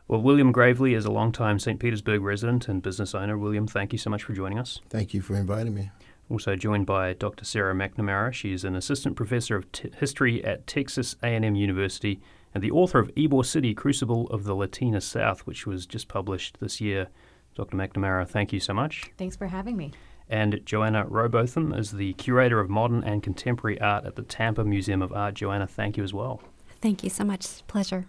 Well, 0.08 0.22
William 0.22 0.52
Gravely 0.52 0.94
is 0.94 1.06
a 1.06 1.12
long-time 1.12 1.58
St. 1.58 1.80
Petersburg 1.80 2.22
resident 2.22 2.68
and 2.68 2.84
business 2.84 3.16
owner. 3.16 3.40
William, 3.40 3.66
thank 3.66 3.92
you 3.92 3.98
so 3.98 4.12
much 4.12 4.22
for 4.22 4.34
joining 4.34 4.60
us. 4.60 4.80
Thank 4.88 5.16
you 5.16 5.22
for 5.22 5.36
inviting 5.36 5.74
me. 5.74 5.90
Also 6.30 6.56
joined 6.56 6.86
by 6.86 7.14
Dr. 7.14 7.44
Sarah 7.44 7.74
McNamara. 7.74 8.32
She 8.32 8.54
is 8.54 8.64
an 8.64 8.76
assistant 8.76 9.16
professor 9.16 9.56
of 9.56 9.72
t- 9.72 9.90
history 10.00 10.46
at 10.46 10.68
Texas 10.68 11.16
A&M 11.24 11.56
University 11.56 12.20
and 12.54 12.64
the 12.64 12.70
author 12.70 13.00
of 13.00 13.14
Ybor 13.16 13.44
City, 13.46 13.74
Crucible 13.74 14.28
of 14.28 14.44
the 14.44 14.54
Latina 14.56 15.02
South, 15.02 15.42
which 15.42 15.66
was 15.66 15.88
just 15.88 16.08
published 16.08 16.60
this 16.60 16.80
year. 16.80 17.08
Dr. 17.56 17.76
McNamara, 17.76 18.28
thank 18.28 18.54
you 18.54 18.60
so 18.60 18.74
much. 18.76 19.10
Thanks 19.18 19.36
for 19.36 19.48
having 19.48 19.76
me. 19.76 19.92
And 20.30 20.62
Joanna 20.66 21.06
Robotham 21.08 21.74
is 21.74 21.92
the 21.92 22.14
curator 22.14 22.60
of 22.60 22.70
modern 22.70 23.04
and 23.04 23.24
contemporary 23.24 23.82
art 23.82 24.06
at 24.06 24.16
the 24.16 24.24
Tampa 24.24 24.64
Museum 24.64 25.02
of 25.02 25.12
Art. 25.14 25.34
Joanna, 25.34 25.66
thank 25.66 25.98
you 25.98 26.04
as 26.04 26.14
well. 26.14 26.42
Thank 26.82 27.04
you 27.04 27.10
so 27.10 27.24
much. 27.24 27.66
Pleasure. 27.68 28.06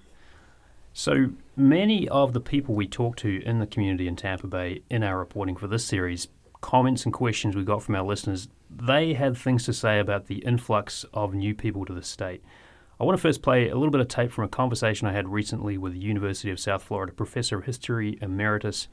So 0.99 1.29
many 1.57 2.09
of 2.09 2.33
the 2.33 2.41
people 2.41 2.75
we 2.75 2.89
talk 2.89 3.17
to 3.17 3.43
in 3.45 3.59
the 3.59 3.67
community 3.67 4.09
in 4.09 4.17
Tampa 4.17 4.47
Bay 4.47 4.81
in 4.89 5.03
our 5.03 5.19
reporting 5.19 5.55
for 5.55 5.67
this 5.67 5.85
series, 5.85 6.29
comments 6.63 7.05
and 7.05 7.13
questions 7.13 7.55
we 7.55 7.65
got 7.65 7.83
from 7.83 7.97
our 7.97 8.03
listeners, 8.03 8.49
they 8.71 9.13
had 9.13 9.37
things 9.37 9.67
to 9.67 9.75
say 9.75 9.99
about 9.99 10.27
the 10.27 10.39
influx 10.39 11.05
of 11.13 11.35
new 11.35 11.55
people 11.55 11.85
to 11.85 11.93
the 11.93 12.03
state. 12.03 12.43
I 12.99 13.05
want 13.05 13.15
to 13.15 13.21
first 13.21 13.43
play 13.43 13.69
a 13.69 13.77
little 13.77 13.91
bit 13.91 14.01
of 14.01 14.09
tape 14.09 14.33
from 14.33 14.45
a 14.45 14.49
conversation 14.49 15.07
I 15.07 15.13
had 15.13 15.29
recently 15.29 15.77
with 15.77 15.93
the 15.93 15.99
University 15.99 16.51
of 16.51 16.59
South 16.59 16.83
Florida 16.83 17.13
professor 17.13 17.59
of 17.59 17.67
history 17.67 18.17
emeritus 18.23 18.89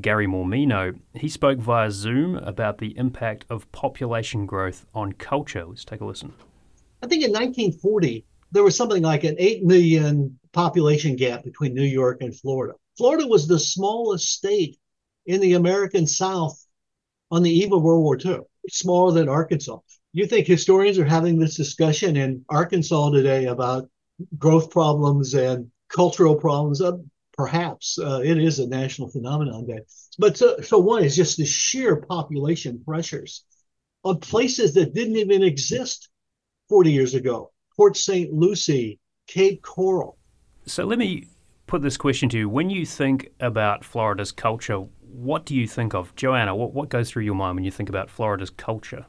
Gary 0.00 0.26
Mormino. 0.26 0.98
He 1.14 1.28
spoke 1.28 1.60
via 1.60 1.92
Zoom 1.92 2.34
about 2.34 2.78
the 2.78 2.98
impact 2.98 3.44
of 3.48 3.70
population 3.70 4.44
growth 4.44 4.86
on 4.92 5.12
culture. 5.12 5.64
Let's 5.64 5.84
take 5.84 6.00
a 6.00 6.04
listen. 6.04 6.32
I 7.00 7.06
think 7.06 7.22
in 7.22 7.30
1940, 7.30 8.24
there 8.54 8.64
was 8.64 8.76
something 8.76 9.02
like 9.02 9.24
an 9.24 9.36
8 9.38 9.64
million 9.64 10.38
population 10.52 11.16
gap 11.16 11.44
between 11.44 11.74
New 11.74 11.82
York 11.82 12.22
and 12.22 12.34
Florida. 12.34 12.74
Florida 12.96 13.26
was 13.26 13.46
the 13.46 13.58
smallest 13.58 14.32
state 14.32 14.78
in 15.26 15.40
the 15.40 15.54
American 15.54 16.06
South 16.06 16.58
on 17.30 17.42
the 17.42 17.50
eve 17.50 17.72
of 17.72 17.82
World 17.82 18.02
War 18.02 18.16
II, 18.16 18.40
smaller 18.68 19.12
than 19.12 19.28
Arkansas 19.28 19.78
you 20.14 20.26
think 20.26 20.46
historians 20.46 20.96
are 20.96 21.04
having 21.04 21.38
this 21.38 21.56
discussion 21.56 22.16
in 22.16 22.44
Arkansas 22.48 23.10
today 23.10 23.46
about 23.46 23.90
growth 24.38 24.70
problems 24.70 25.34
and 25.34 25.70
cultural 25.88 26.36
problems? 26.36 26.80
Uh, 26.80 26.98
perhaps 27.32 27.98
uh, 27.98 28.20
it 28.24 28.38
is 28.38 28.60
a 28.60 28.68
national 28.68 29.08
phenomenon. 29.10 29.66
That, 29.66 29.84
but 30.16 30.38
so, 30.38 30.60
so 30.60 30.78
one 30.78 31.02
is 31.02 31.16
just 31.16 31.36
the 31.36 31.44
sheer 31.44 31.96
population 31.96 32.80
pressures 32.86 33.44
on 34.04 34.20
places 34.20 34.74
that 34.74 34.94
didn't 34.94 35.16
even 35.16 35.42
exist 35.42 36.08
40 36.68 36.92
years 36.92 37.14
ago. 37.14 37.50
Port 37.76 37.96
St. 37.96 38.32
Lucie, 38.32 38.98
Cape 39.26 39.62
Coral. 39.62 40.16
So 40.66 40.84
let 40.84 40.98
me 40.98 41.28
put 41.66 41.82
this 41.82 41.96
question 41.96 42.28
to 42.30 42.38
you. 42.38 42.48
When 42.48 42.70
you 42.70 42.86
think 42.86 43.30
about 43.40 43.84
Florida's 43.84 44.32
culture, 44.32 44.78
what 45.00 45.44
do 45.44 45.54
you 45.54 45.66
think 45.66 45.94
of? 45.94 46.14
Joanna, 46.16 46.54
what, 46.54 46.72
what 46.72 46.88
goes 46.88 47.10
through 47.10 47.24
your 47.24 47.34
mind 47.34 47.56
when 47.56 47.64
you 47.64 47.70
think 47.70 47.88
about 47.88 48.10
Florida's 48.10 48.50
culture? 48.50 49.06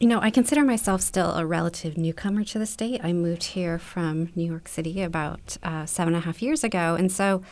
You 0.00 0.08
know, 0.08 0.20
I 0.20 0.30
consider 0.30 0.64
myself 0.64 1.00
still 1.00 1.32
a 1.34 1.46
relative 1.46 1.96
newcomer 1.96 2.44
to 2.44 2.58
the 2.58 2.66
state. 2.66 3.00
I 3.04 3.12
moved 3.12 3.44
here 3.44 3.78
from 3.78 4.30
New 4.34 4.44
York 4.44 4.68
City 4.68 5.02
about 5.02 5.56
uh, 5.62 5.86
seven 5.86 6.14
and 6.14 6.22
a 6.22 6.26
half 6.26 6.42
years 6.42 6.64
ago. 6.64 6.96
And 6.96 7.12
so 7.12 7.42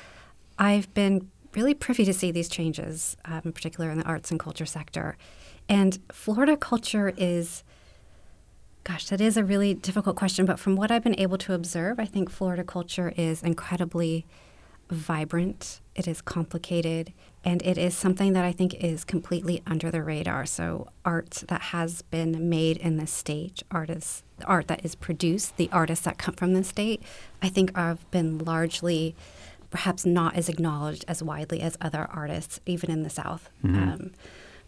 I've 0.59 0.92
been 0.92 1.31
really 1.54 1.75
privy 1.75 2.04
to 2.04 2.12
see 2.12 2.31
these 2.31 2.49
changes, 2.49 3.16
um, 3.25 3.42
in 3.45 3.52
particular 3.52 3.90
in 3.90 3.99
the 3.99 4.04
arts 4.04 4.31
and 4.31 4.40
culture 4.40 4.66
sector. 4.66 5.16
And 5.69 5.99
Florida 6.11 6.57
culture 6.57 7.12
is, 7.16 7.62
gosh, 8.84 9.08
that 9.08 9.20
is 9.20 9.36
a 9.36 9.44
really 9.44 9.74
difficult 9.74 10.16
question. 10.16 10.46
But 10.46 10.58
from 10.58 10.76
what 10.76 10.90
I've 10.90 11.04
been 11.04 11.18
able 11.18 11.38
to 11.38 11.54
observe, 11.54 11.98
I 11.98 12.04
think 12.04 12.30
Florida 12.30 12.64
culture 12.64 13.12
is 13.16 13.42
incredibly 13.42 14.26
vibrant, 14.90 15.80
it 15.94 16.06
is 16.06 16.20
complicated, 16.20 17.12
and 17.44 17.62
it 17.62 17.78
is 17.78 17.96
something 17.96 18.34
that 18.34 18.44
I 18.44 18.52
think 18.52 18.74
is 18.74 19.04
completely 19.04 19.62
under 19.66 19.90
the 19.90 20.02
radar. 20.02 20.46
So, 20.46 20.88
art 21.04 21.44
that 21.48 21.62
has 21.62 22.02
been 22.02 22.48
made 22.48 22.76
in 22.76 22.96
this 22.96 23.10
state, 23.10 23.62
artists, 23.70 24.22
art 24.44 24.68
that 24.68 24.84
is 24.84 24.94
produced, 24.94 25.56
the 25.56 25.70
artists 25.72 26.04
that 26.04 26.18
come 26.18 26.34
from 26.34 26.52
the 26.52 26.64
state, 26.64 27.02
I 27.40 27.48
think 27.48 27.74
have 27.76 28.08
been 28.10 28.38
largely 28.38 29.14
perhaps 29.70 30.04
not 30.04 30.36
as 30.36 30.48
acknowledged 30.50 31.04
as 31.08 31.22
widely 31.22 31.62
as 31.62 31.78
other 31.80 32.06
artists, 32.12 32.60
even 32.66 32.90
in 32.90 33.02
the 33.02 33.10
South. 33.10 33.48
Mm-hmm. 33.64 33.82
Um, 33.82 34.10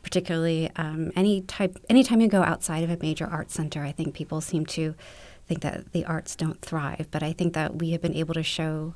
particularly 0.05 0.71
um, 0.77 1.11
any 1.17 1.41
type, 1.41 1.77
anytime 1.91 2.21
you 2.21 2.29
go 2.29 2.43
outside 2.43 2.85
of 2.85 2.91
a 2.91 2.99
major 3.03 3.27
art 3.27 3.51
center, 3.51 3.83
I 3.83 3.91
think 3.91 4.15
people 4.15 4.41
seem 4.41 4.65
to 4.67 4.95
think 5.49 5.63
that 5.63 5.93
the 5.93 6.05
arts 6.05 6.37
don't 6.37 6.61
thrive. 6.61 7.09
But 7.11 7.23
I 7.23 7.33
think 7.33 7.55
that 7.55 7.77
we 7.81 7.91
have 7.91 8.03
been 8.03 8.15
able 8.15 8.35
to 8.35 8.43
show 8.43 8.95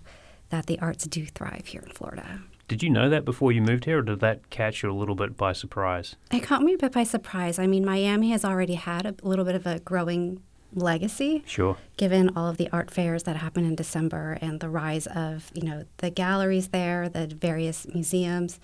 that 0.51 0.67
the 0.67 0.79
arts 0.79 1.07
do 1.07 1.27
thrive 1.27 1.67
here 1.67 1.83
in 1.85 1.93
Florida. 1.93 2.43
Did 2.69 2.83
you 2.83 2.91
know 2.91 3.09
that 3.09 3.25
before 3.25 3.51
you 3.51 3.63
moved 3.63 3.87
here, 3.87 3.99
or 3.99 4.03
did 4.03 4.21
that 4.21 4.51
catch 4.51 4.83
you 4.83 4.91
a 4.91 4.93
little 4.93 5.15
bit 5.15 5.37
by 5.37 5.53
surprise? 5.53 6.17
It 6.31 6.41
caught 6.41 6.63
me 6.63 6.75
a 6.75 6.79
bit 6.79 6.93
by 6.93 7.03
surprise. 7.03 7.59
I 7.59 7.67
mean, 7.67 7.85
Miami 7.85 8.31
has 8.31 8.45
already 8.45 8.75
had 8.75 9.07
a 9.07 9.15
little 9.23 9.45
bit 9.45 9.55
of 9.55 9.67
a 9.67 9.81
growing 9.81 10.43
legacy. 10.75 11.43
Sure. 11.47 11.79
Given 11.97 12.31
all 12.37 12.47
of 12.47 12.59
the 12.59 12.69
art 12.71 12.91
fairs 12.91 13.23
that 13.23 13.37
happen 13.37 13.65
in 13.65 13.75
December 13.75 14.37
and 14.43 14.61
the 14.61 14.69
rise 14.69 15.07
of, 15.07 15.51
you 15.55 15.63
know, 15.63 15.85
the 15.99 16.11
galleries 16.11 16.69
there, 16.69 17.09
the 17.09 17.27
various 17.27 17.87
museums. 17.89 18.61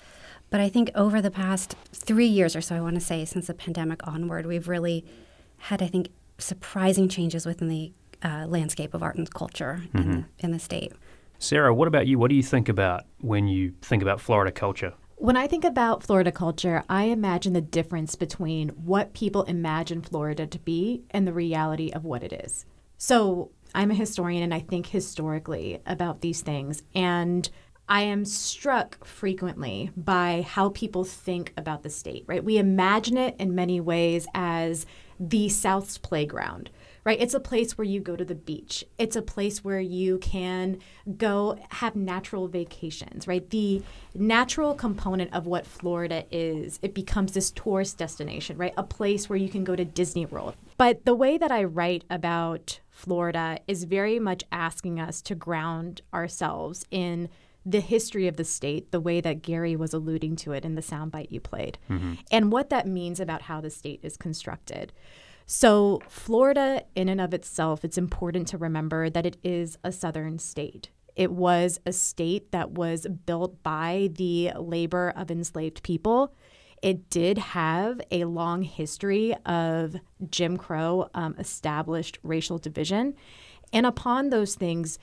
But 0.54 0.60
I 0.60 0.68
think 0.68 0.92
over 0.94 1.20
the 1.20 1.32
past 1.32 1.74
three 1.92 2.28
years 2.28 2.54
or 2.54 2.60
so, 2.60 2.76
I 2.76 2.80
want 2.80 2.94
to 2.94 3.00
say, 3.00 3.24
since 3.24 3.48
the 3.48 3.54
pandemic 3.54 4.06
onward, 4.06 4.46
we've 4.46 4.68
really 4.68 5.04
had, 5.56 5.82
I 5.82 5.88
think, 5.88 6.10
surprising 6.38 7.08
changes 7.08 7.44
within 7.44 7.66
the 7.66 7.92
uh, 8.22 8.46
landscape 8.46 8.94
of 8.94 9.02
art 9.02 9.16
and 9.16 9.28
culture 9.34 9.82
mm-hmm. 9.86 9.98
in, 9.98 10.10
the, 10.12 10.24
in 10.38 10.52
the 10.52 10.60
state. 10.60 10.92
Sarah, 11.40 11.74
what 11.74 11.88
about 11.88 12.06
you? 12.06 12.20
What 12.20 12.28
do 12.28 12.36
you 12.36 12.42
think 12.44 12.68
about 12.68 13.02
when 13.20 13.48
you 13.48 13.72
think 13.82 14.00
about 14.00 14.20
Florida 14.20 14.52
culture? 14.52 14.94
When 15.16 15.36
I 15.36 15.48
think 15.48 15.64
about 15.64 16.04
Florida 16.04 16.30
culture, 16.30 16.84
I 16.88 17.06
imagine 17.06 17.52
the 17.52 17.60
difference 17.60 18.14
between 18.14 18.68
what 18.68 19.12
people 19.12 19.42
imagine 19.42 20.02
Florida 20.02 20.46
to 20.46 20.58
be 20.60 21.02
and 21.10 21.26
the 21.26 21.32
reality 21.32 21.90
of 21.90 22.04
what 22.04 22.22
it 22.22 22.32
is. 22.32 22.64
So, 22.96 23.50
I'm 23.74 23.90
a 23.90 23.94
historian 23.94 24.44
and 24.44 24.54
I 24.54 24.60
think 24.60 24.86
historically 24.86 25.80
about 25.84 26.20
these 26.20 26.42
things. 26.42 26.84
And 26.94 27.50
I 27.88 28.02
am 28.02 28.24
struck 28.24 29.04
frequently 29.04 29.90
by 29.96 30.46
how 30.48 30.70
people 30.70 31.04
think 31.04 31.52
about 31.56 31.82
the 31.82 31.90
state, 31.90 32.24
right? 32.26 32.42
We 32.42 32.56
imagine 32.56 33.18
it 33.18 33.36
in 33.38 33.54
many 33.54 33.80
ways 33.80 34.26
as 34.34 34.86
the 35.20 35.48
South's 35.48 35.98
playground, 35.98 36.70
right? 37.04 37.20
It's 37.20 37.34
a 37.34 37.40
place 37.40 37.76
where 37.76 37.84
you 37.84 38.00
go 38.00 38.16
to 38.16 38.24
the 38.24 38.34
beach. 38.34 38.84
It's 38.98 39.16
a 39.16 39.22
place 39.22 39.62
where 39.62 39.80
you 39.80 40.18
can 40.18 40.78
go 41.16 41.58
have 41.68 41.94
natural 41.94 42.48
vacations, 42.48 43.28
right? 43.28 43.48
The 43.50 43.82
natural 44.14 44.74
component 44.74 45.32
of 45.34 45.46
what 45.46 45.66
Florida 45.66 46.24
is, 46.30 46.80
it 46.82 46.94
becomes 46.94 47.32
this 47.32 47.50
tourist 47.50 47.98
destination, 47.98 48.56
right? 48.56 48.74
A 48.76 48.82
place 48.82 49.28
where 49.28 49.38
you 49.38 49.48
can 49.48 49.62
go 49.62 49.76
to 49.76 49.84
Disney 49.84 50.26
World. 50.26 50.56
But 50.78 51.04
the 51.04 51.14
way 51.14 51.38
that 51.38 51.52
I 51.52 51.64
write 51.64 52.04
about 52.10 52.80
Florida 52.90 53.58
is 53.68 53.84
very 53.84 54.18
much 54.18 54.42
asking 54.50 54.98
us 54.98 55.20
to 55.22 55.34
ground 55.34 56.00
ourselves 56.12 56.86
in 56.90 57.28
the 57.66 57.80
history 57.80 58.28
of 58.28 58.36
the 58.36 58.44
state, 58.44 58.90
the 58.92 59.00
way 59.00 59.20
that 59.20 59.42
Gary 59.42 59.76
was 59.76 59.94
alluding 59.94 60.36
to 60.36 60.52
it 60.52 60.64
in 60.64 60.74
the 60.74 60.82
soundbite 60.82 61.30
you 61.30 61.40
played, 61.40 61.78
mm-hmm. 61.88 62.14
and 62.30 62.52
what 62.52 62.70
that 62.70 62.86
means 62.86 63.20
about 63.20 63.42
how 63.42 63.60
the 63.60 63.70
state 63.70 64.00
is 64.02 64.16
constructed. 64.16 64.92
So, 65.46 66.00
Florida, 66.08 66.84
in 66.94 67.08
and 67.08 67.20
of 67.20 67.34
itself, 67.34 67.84
it's 67.84 67.98
important 67.98 68.48
to 68.48 68.58
remember 68.58 69.10
that 69.10 69.26
it 69.26 69.36
is 69.42 69.76
a 69.84 69.92
southern 69.92 70.38
state. 70.38 70.90
It 71.16 71.32
was 71.32 71.78
a 71.86 71.92
state 71.92 72.50
that 72.52 72.72
was 72.72 73.06
built 73.26 73.62
by 73.62 74.10
the 74.14 74.52
labor 74.58 75.12
of 75.14 75.30
enslaved 75.30 75.82
people. 75.82 76.34
It 76.82 77.08
did 77.08 77.38
have 77.38 78.00
a 78.10 78.24
long 78.24 78.62
history 78.62 79.34
of 79.46 79.96
Jim 80.28 80.56
Crow 80.56 81.08
um, 81.14 81.34
established 81.38 82.18
racial 82.22 82.58
division. 82.58 83.14
And 83.72 83.86
upon 83.86 84.30
those 84.30 84.54
things, 84.54 84.98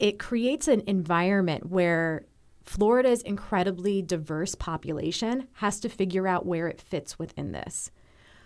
it 0.00 0.18
creates 0.18 0.66
an 0.66 0.82
environment 0.86 1.70
where 1.70 2.24
Florida's 2.64 3.22
incredibly 3.22 4.00
diverse 4.00 4.54
population 4.54 5.46
has 5.54 5.78
to 5.80 5.88
figure 5.88 6.26
out 6.26 6.46
where 6.46 6.68
it 6.68 6.80
fits 6.80 7.18
within 7.18 7.52
this. 7.52 7.90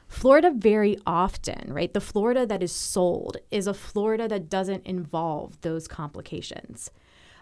Florida, 0.08 0.52
very 0.54 0.98
often, 1.06 1.72
right? 1.72 1.92
The 1.92 2.00
Florida 2.00 2.44
that 2.46 2.62
is 2.62 2.72
sold 2.72 3.36
is 3.50 3.66
a 3.66 3.74
Florida 3.74 4.28
that 4.28 4.48
doesn't 4.48 4.84
involve 4.84 5.60
those 5.62 5.88
complications. 5.88 6.90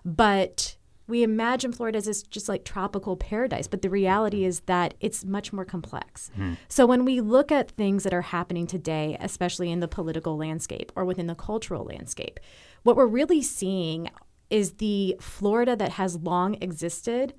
But 0.05 0.77
we 1.13 1.23
imagine 1.23 1.73
Florida 1.73 1.99
as 1.99 2.07
this 2.07 2.23
just 2.23 2.49
like 2.49 2.65
tropical 2.65 3.17
paradise, 3.17 3.69
but 3.69 3.83
the 3.83 3.91
reality 3.91 4.47
is 4.47 4.61
that 4.61 4.95
it's 4.99 5.27
much 5.27 5.53
more 5.53 5.67
complex. 5.67 6.31
Mm. 6.39 6.57
So 6.69 6.87
when 6.87 7.05
we 7.05 7.21
look 7.21 7.53
at 7.53 7.71
things 7.71 8.05
that 8.05 8.15
are 8.15 8.23
happening 8.23 8.67
today, 8.67 9.19
especially 9.21 9.71
in 9.71 9.81
the 9.81 9.89
political 9.89 10.39
landscape 10.39 10.91
or 10.97 11.05
within 11.05 11.27
the 11.27 11.35
cultural 11.35 11.85
landscape, 11.85 12.41
what 12.83 12.97
we're 12.97 13.07
really 13.07 13.43
seeing 13.43 14.09
is 14.49 14.73
the 14.79 15.15
Florida 15.21 15.77
that 15.77 15.93
has 15.93 16.17
long 16.17 16.57
existed 16.63 17.35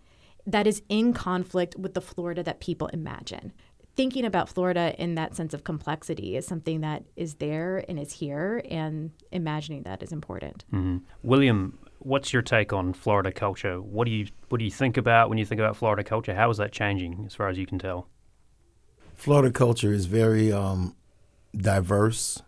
that 0.45 0.67
is 0.67 0.83
in 0.87 1.11
conflict 1.11 1.75
with 1.75 1.95
the 1.95 2.01
Florida 2.01 2.43
that 2.43 2.59
people 2.59 2.87
imagine. 2.87 3.53
Thinking 3.95 4.23
about 4.23 4.49
Florida 4.49 4.93
in 4.99 5.15
that 5.15 5.35
sense 5.35 5.53
of 5.55 5.63
complexity 5.63 6.35
is 6.35 6.45
something 6.45 6.81
that 6.81 7.05
is 7.15 7.35
there 7.35 7.83
and 7.89 7.99
is 7.99 8.11
here, 8.13 8.61
and 8.69 9.11
imagining 9.31 9.83
that 9.83 10.03
is 10.03 10.11
important. 10.11 10.63
Mm-hmm. 10.71 10.97
William, 11.23 11.79
what's 12.03 12.33
your 12.33 12.41
take 12.41 12.73
on 12.73 12.93
Florida 12.93 13.31
culture? 13.31 13.81
What 13.81 14.05
do 14.05 14.11
you 14.11 14.27
what 14.49 14.59
do 14.59 14.65
you 14.65 14.71
think 14.71 14.97
about 14.97 15.29
when 15.29 15.37
you 15.37 15.45
think 15.45 15.59
about 15.59 15.75
Florida 15.75 16.03
culture? 16.03 16.35
How 16.35 16.49
is 16.49 16.57
that 16.57 16.71
changing, 16.71 17.23
as 17.25 17.33
far 17.33 17.49
as 17.49 17.57
you 17.57 17.65
can 17.65 17.79
tell? 17.79 18.07
Florida 19.15 19.51
culture 19.51 19.91
is 19.93 20.05
very 20.05 20.51
um, 20.51 20.95
diverse 21.55 22.41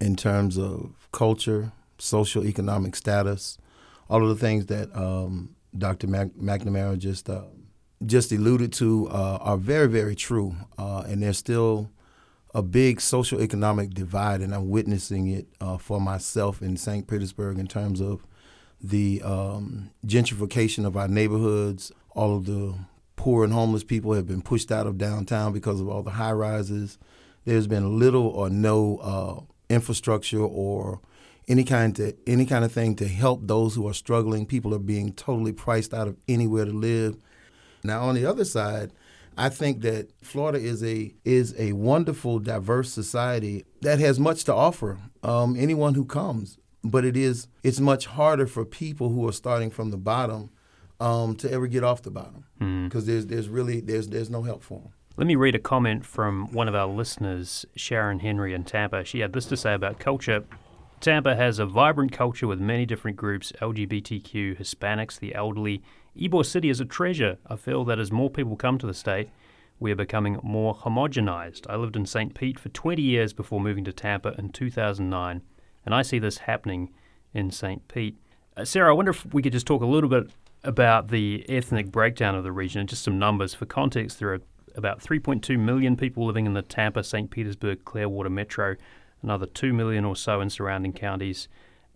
in 0.00 0.16
terms 0.16 0.56
of 0.56 1.08
culture, 1.12 1.72
social 1.98 2.44
economic 2.46 2.96
status, 2.96 3.58
all 4.08 4.22
of 4.22 4.28
the 4.28 4.36
things 4.36 4.66
that 4.66 4.94
um, 4.96 5.54
Dr. 5.76 6.06
Mac- 6.06 6.34
McNamara 6.34 6.98
just 6.98 7.28
uh, 7.28 7.42
just 8.06 8.32
alluded 8.32 8.72
to 8.74 9.08
uh, 9.10 9.38
are 9.40 9.56
very, 9.56 9.88
very 9.88 10.14
true, 10.14 10.56
uh, 10.78 11.04
and 11.06 11.22
there's 11.22 11.38
still 11.38 11.90
a 12.54 12.62
big 12.62 13.00
social 13.00 13.40
economic 13.40 13.94
divide, 13.94 14.42
and 14.42 14.54
I'm 14.54 14.68
witnessing 14.68 15.26
it 15.28 15.46
uh, 15.60 15.78
for 15.78 16.00
myself 16.00 16.60
in 16.60 16.76
St. 16.76 17.06
Petersburg 17.06 17.58
in 17.58 17.66
terms 17.66 18.00
of 18.00 18.26
the 18.82 19.22
um, 19.22 19.90
gentrification 20.06 20.84
of 20.84 20.96
our 20.96 21.08
neighborhoods. 21.08 21.92
All 22.10 22.36
of 22.36 22.46
the 22.46 22.74
poor 23.16 23.44
and 23.44 23.52
homeless 23.52 23.84
people 23.84 24.12
have 24.14 24.26
been 24.26 24.42
pushed 24.42 24.72
out 24.72 24.86
of 24.86 24.98
downtown 24.98 25.52
because 25.52 25.80
of 25.80 25.88
all 25.88 26.02
the 26.02 26.10
high 26.10 26.32
rises. 26.32 26.98
There's 27.44 27.66
been 27.66 27.98
little 27.98 28.26
or 28.26 28.50
no 28.50 28.98
uh, 28.98 29.40
infrastructure 29.72 30.42
or 30.42 31.00
any 31.48 31.64
kind 31.64 31.94
to 31.96 32.14
any 32.26 32.46
kind 32.46 32.64
of 32.64 32.72
thing 32.72 32.94
to 32.96 33.08
help 33.08 33.46
those 33.46 33.74
who 33.74 33.86
are 33.88 33.94
struggling. 33.94 34.46
People 34.46 34.74
are 34.74 34.78
being 34.78 35.12
totally 35.12 35.52
priced 35.52 35.92
out 35.92 36.08
of 36.08 36.16
anywhere 36.28 36.64
to 36.64 36.72
live. 36.72 37.16
Now 37.82 38.02
on 38.04 38.14
the 38.14 38.26
other 38.26 38.44
side, 38.44 38.92
I 39.36 39.48
think 39.48 39.80
that 39.82 40.10
Florida 40.22 40.58
is 40.58 40.84
a 40.84 41.14
is 41.24 41.54
a 41.58 41.72
wonderful, 41.72 42.38
diverse 42.38 42.92
society 42.92 43.64
that 43.80 43.98
has 43.98 44.20
much 44.20 44.44
to 44.44 44.54
offer 44.54 44.98
um, 45.22 45.56
anyone 45.56 45.94
who 45.94 46.04
comes. 46.04 46.58
But 46.84 47.04
it 47.04 47.16
is 47.16 47.48
it's 47.62 47.80
much 47.80 48.06
harder 48.06 48.46
for 48.46 48.64
people 48.64 49.10
who 49.10 49.26
are 49.28 49.32
starting 49.32 49.70
from 49.70 49.90
the 49.90 49.96
bottom 49.96 50.50
um, 51.00 51.36
to 51.36 51.50
ever 51.50 51.66
get 51.66 51.84
off 51.84 52.02
the 52.02 52.10
bottom 52.10 52.44
because 52.58 52.58
hmm. 52.58 52.86
mm. 52.86 53.04
there's 53.06 53.26
there's 53.26 53.48
really 53.48 53.80
there's 53.80 54.08
there's 54.08 54.30
no 54.30 54.42
help 54.42 54.62
for 54.62 54.80
them. 54.80 54.92
Let 55.16 55.26
me 55.26 55.34
read 55.36 55.54
a 55.54 55.58
comment 55.58 56.06
from 56.06 56.50
one 56.52 56.68
of 56.68 56.74
our 56.74 56.86
listeners, 56.86 57.66
Sharon 57.76 58.20
Henry 58.20 58.54
in 58.54 58.64
Tampa. 58.64 59.04
She 59.04 59.20
had 59.20 59.34
this 59.34 59.44
to 59.46 59.56
say 59.56 59.74
about 59.74 59.98
culture 59.98 60.44
Tampa 61.02 61.34
has 61.34 61.58
a 61.58 61.66
vibrant 61.66 62.12
culture 62.12 62.46
with 62.46 62.60
many 62.60 62.86
different 62.86 63.16
groups 63.16 63.52
LGBTQ, 63.60 64.56
Hispanics, 64.56 65.18
the 65.18 65.34
elderly. 65.34 65.82
Ybor 66.16 66.46
City 66.46 66.68
is 66.70 66.78
a 66.78 66.84
treasure. 66.84 67.38
I 67.48 67.56
feel 67.56 67.84
that 67.86 67.98
as 67.98 68.12
more 68.12 68.30
people 68.30 68.54
come 68.54 68.78
to 68.78 68.86
the 68.86 68.94
state, 68.94 69.28
we 69.80 69.90
are 69.90 69.96
becoming 69.96 70.38
more 70.44 70.76
homogenized. 70.76 71.68
I 71.68 71.74
lived 71.74 71.96
in 71.96 72.06
St. 72.06 72.36
Pete 72.36 72.56
for 72.56 72.68
20 72.68 73.02
years 73.02 73.32
before 73.32 73.60
moving 73.60 73.82
to 73.82 73.92
Tampa 73.92 74.36
in 74.38 74.50
2009, 74.50 75.42
and 75.84 75.94
I 75.94 76.02
see 76.02 76.18
this 76.18 76.38
happening 76.38 76.92
in 77.34 77.50
St. 77.50 77.86
Pete. 77.88 78.16
Uh, 78.56 78.64
Sarah, 78.64 78.90
I 78.90 78.92
wonder 78.92 79.10
if 79.10 79.32
we 79.32 79.42
could 79.42 79.52
just 79.52 79.66
talk 79.66 79.82
a 79.82 79.86
little 79.86 80.10
bit 80.10 80.30
about 80.64 81.08
the 81.08 81.44
ethnic 81.48 81.90
breakdown 81.90 82.34
of 82.34 82.44
the 82.44 82.52
region 82.52 82.80
and 82.80 82.88
just 82.88 83.02
some 83.02 83.18
numbers. 83.18 83.54
For 83.54 83.66
context, 83.66 84.18
there 84.18 84.32
are 84.32 84.40
about 84.74 85.00
3.2 85.00 85.58
million 85.58 85.96
people 85.96 86.26
living 86.26 86.46
in 86.46 86.54
the 86.54 86.62
Tampa, 86.62 87.02
St. 87.02 87.30
Petersburg, 87.30 87.84
Clearwater 87.84 88.30
metro, 88.30 88.76
another 89.22 89.46
2 89.46 89.72
million 89.72 90.04
or 90.04 90.16
so 90.16 90.40
in 90.40 90.50
surrounding 90.50 90.92
counties. 90.92 91.48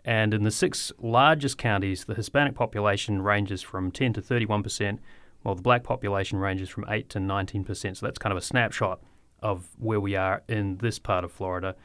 And 0.03 0.33
in 0.33 0.43
the 0.43 0.51
six 0.51 0.91
largest 0.99 1.57
counties, 1.57 2.05
the 2.05 2.15
Hispanic 2.15 2.55
population 2.55 3.21
ranges 3.21 3.61
from 3.61 3.91
10 3.91 4.13
to 4.13 4.21
31 4.21 4.63
percent, 4.63 5.01
while 5.43 5.55
the 5.55 5.61
black 5.61 5.83
population 5.83 6.39
ranges 6.39 6.69
from 6.69 6.85
8 6.87 7.09
to 7.09 7.19
19 7.19 7.63
percent. 7.63 7.97
So 7.97 8.05
that's 8.05 8.17
kind 8.17 8.31
of 8.31 8.37
a 8.37 8.41
snapshot 8.41 9.01
of 9.41 9.67
where 9.77 9.99
we 9.99 10.15
are 10.15 10.43
in 10.47 10.77
this 10.77 10.97
part 10.97 11.23
of 11.23 11.31
Florida. 11.31 11.75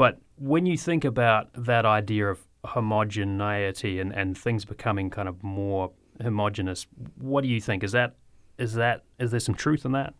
But 0.00 0.18
when 0.38 0.64
you 0.64 0.78
think 0.78 1.04
about 1.04 1.50
that 1.52 1.84
idea 1.84 2.30
of 2.30 2.40
homogeneity 2.64 4.00
and, 4.00 4.14
and 4.14 4.34
things 4.36 4.64
becoming 4.64 5.10
kind 5.10 5.28
of 5.28 5.42
more 5.42 5.90
homogenous, 6.22 6.86
what 7.18 7.42
do 7.42 7.48
you 7.48 7.60
think? 7.60 7.84
Is 7.84 7.92
that 7.92 8.14
is 8.56 8.72
that 8.76 9.04
is 9.18 9.30
there 9.30 9.40
some 9.40 9.54
truth 9.54 9.84
in 9.84 9.92
that? 9.92 10.14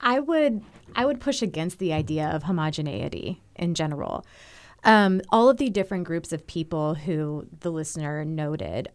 I 0.00 0.20
would 0.20 0.62
I 0.94 1.06
would 1.06 1.18
push 1.18 1.42
against 1.42 1.80
the 1.80 1.92
idea 1.92 2.28
of 2.28 2.44
homogeneity 2.44 3.42
in 3.56 3.74
general. 3.74 4.24
Um, 4.84 5.22
all 5.30 5.48
of 5.48 5.56
the 5.56 5.70
different 5.70 6.04
groups 6.04 6.32
of 6.32 6.46
people 6.46 6.94
who 6.94 7.48
the 7.62 7.72
listener 7.72 8.24
noted, 8.24 8.90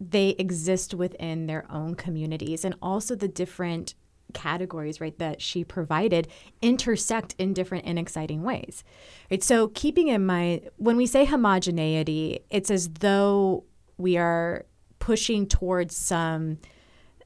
they 0.00 0.30
exist 0.30 0.94
within 0.94 1.46
their 1.46 1.70
own 1.70 1.94
communities, 1.94 2.64
and 2.64 2.74
also 2.80 3.14
the 3.14 3.28
different 3.28 3.94
categories 4.34 5.00
right 5.00 5.18
that 5.18 5.40
she 5.40 5.64
provided 5.64 6.28
intersect 6.60 7.34
in 7.38 7.52
different 7.52 7.84
and 7.86 7.98
exciting 7.98 8.42
ways 8.42 8.84
right 9.30 9.42
so 9.42 9.68
keeping 9.68 10.08
in 10.08 10.24
mind 10.24 10.68
when 10.76 10.96
we 10.96 11.06
say 11.06 11.24
homogeneity 11.24 12.40
it's 12.50 12.70
as 12.70 12.88
though 13.00 13.64
we 13.96 14.16
are 14.16 14.66
pushing 14.98 15.46
towards 15.46 15.96
some 15.96 16.58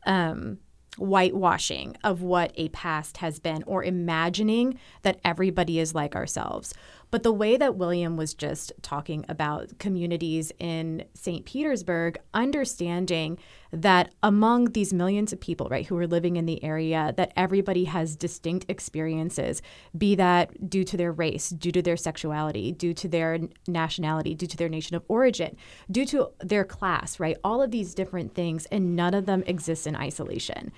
um, 0.06 0.58
whitewashing 0.98 1.96
of 2.04 2.22
what 2.22 2.52
a 2.56 2.68
past 2.68 3.18
has 3.18 3.38
been 3.38 3.62
or 3.66 3.82
imagining 3.82 4.78
that 5.02 5.18
everybody 5.24 5.78
is 5.78 5.94
like 5.94 6.14
ourselves. 6.14 6.74
But 7.12 7.24
the 7.24 7.32
way 7.32 7.58
that 7.58 7.76
William 7.76 8.16
was 8.16 8.32
just 8.32 8.72
talking 8.80 9.26
about 9.28 9.78
communities 9.78 10.50
in 10.58 11.04
St. 11.12 11.44
Petersburg, 11.44 12.18
understanding 12.32 13.38
that 13.70 14.14
among 14.22 14.72
these 14.72 14.94
millions 14.94 15.30
of 15.30 15.38
people, 15.38 15.68
right, 15.68 15.84
who 15.84 15.96
are 15.98 16.06
living 16.06 16.36
in 16.36 16.46
the 16.46 16.64
area, 16.64 17.12
that 17.18 17.34
everybody 17.36 17.84
has 17.84 18.16
distinct 18.16 18.64
experiences, 18.70 19.60
be 19.96 20.14
that 20.14 20.70
due 20.70 20.84
to 20.84 20.96
their 20.96 21.12
race, 21.12 21.50
due 21.50 21.72
to 21.72 21.82
their 21.82 21.98
sexuality, 21.98 22.72
due 22.72 22.94
to 22.94 23.08
their 23.08 23.40
nationality, 23.68 24.34
due 24.34 24.46
to 24.46 24.56
their 24.56 24.70
nation 24.70 24.96
of 24.96 25.04
origin, 25.06 25.54
due 25.90 26.06
to 26.06 26.30
their 26.40 26.64
class, 26.64 27.20
right? 27.20 27.36
All 27.44 27.60
of 27.60 27.72
these 27.72 27.94
different 27.94 28.34
things, 28.34 28.64
and 28.72 28.96
none 28.96 29.12
of 29.12 29.26
them 29.26 29.44
exist 29.46 29.86
in 29.86 29.94
isolation 29.94 30.72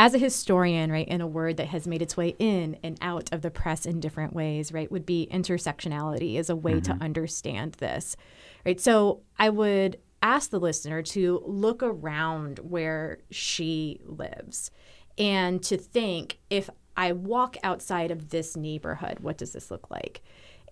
as 0.00 0.14
a 0.14 0.18
historian, 0.18 0.90
right, 0.90 1.06
in 1.06 1.20
a 1.20 1.26
word 1.26 1.58
that 1.58 1.66
has 1.68 1.86
made 1.86 2.00
its 2.00 2.16
way 2.16 2.34
in 2.38 2.74
and 2.82 2.96
out 3.02 3.28
of 3.34 3.42
the 3.42 3.50
press 3.50 3.84
in 3.84 4.00
different 4.00 4.32
ways, 4.32 4.72
right, 4.72 4.90
would 4.90 5.04
be 5.04 5.28
intersectionality 5.30 6.38
as 6.38 6.48
a 6.48 6.56
way 6.56 6.72
mm-hmm. 6.72 6.98
to 6.98 7.04
understand 7.04 7.74
this, 7.74 8.16
right? 8.64 8.80
So 8.80 9.20
I 9.38 9.50
would 9.50 9.98
ask 10.22 10.48
the 10.48 10.58
listener 10.58 11.02
to 11.02 11.42
look 11.44 11.82
around 11.82 12.60
where 12.60 13.18
she 13.30 14.00
lives 14.06 14.70
and 15.18 15.62
to 15.64 15.76
think 15.76 16.38
if 16.48 16.70
I 16.96 17.12
walk 17.12 17.58
outside 17.62 18.10
of 18.10 18.30
this 18.30 18.56
neighborhood, 18.56 19.20
what 19.20 19.36
does 19.36 19.52
this 19.52 19.70
look 19.70 19.90
like? 19.90 20.22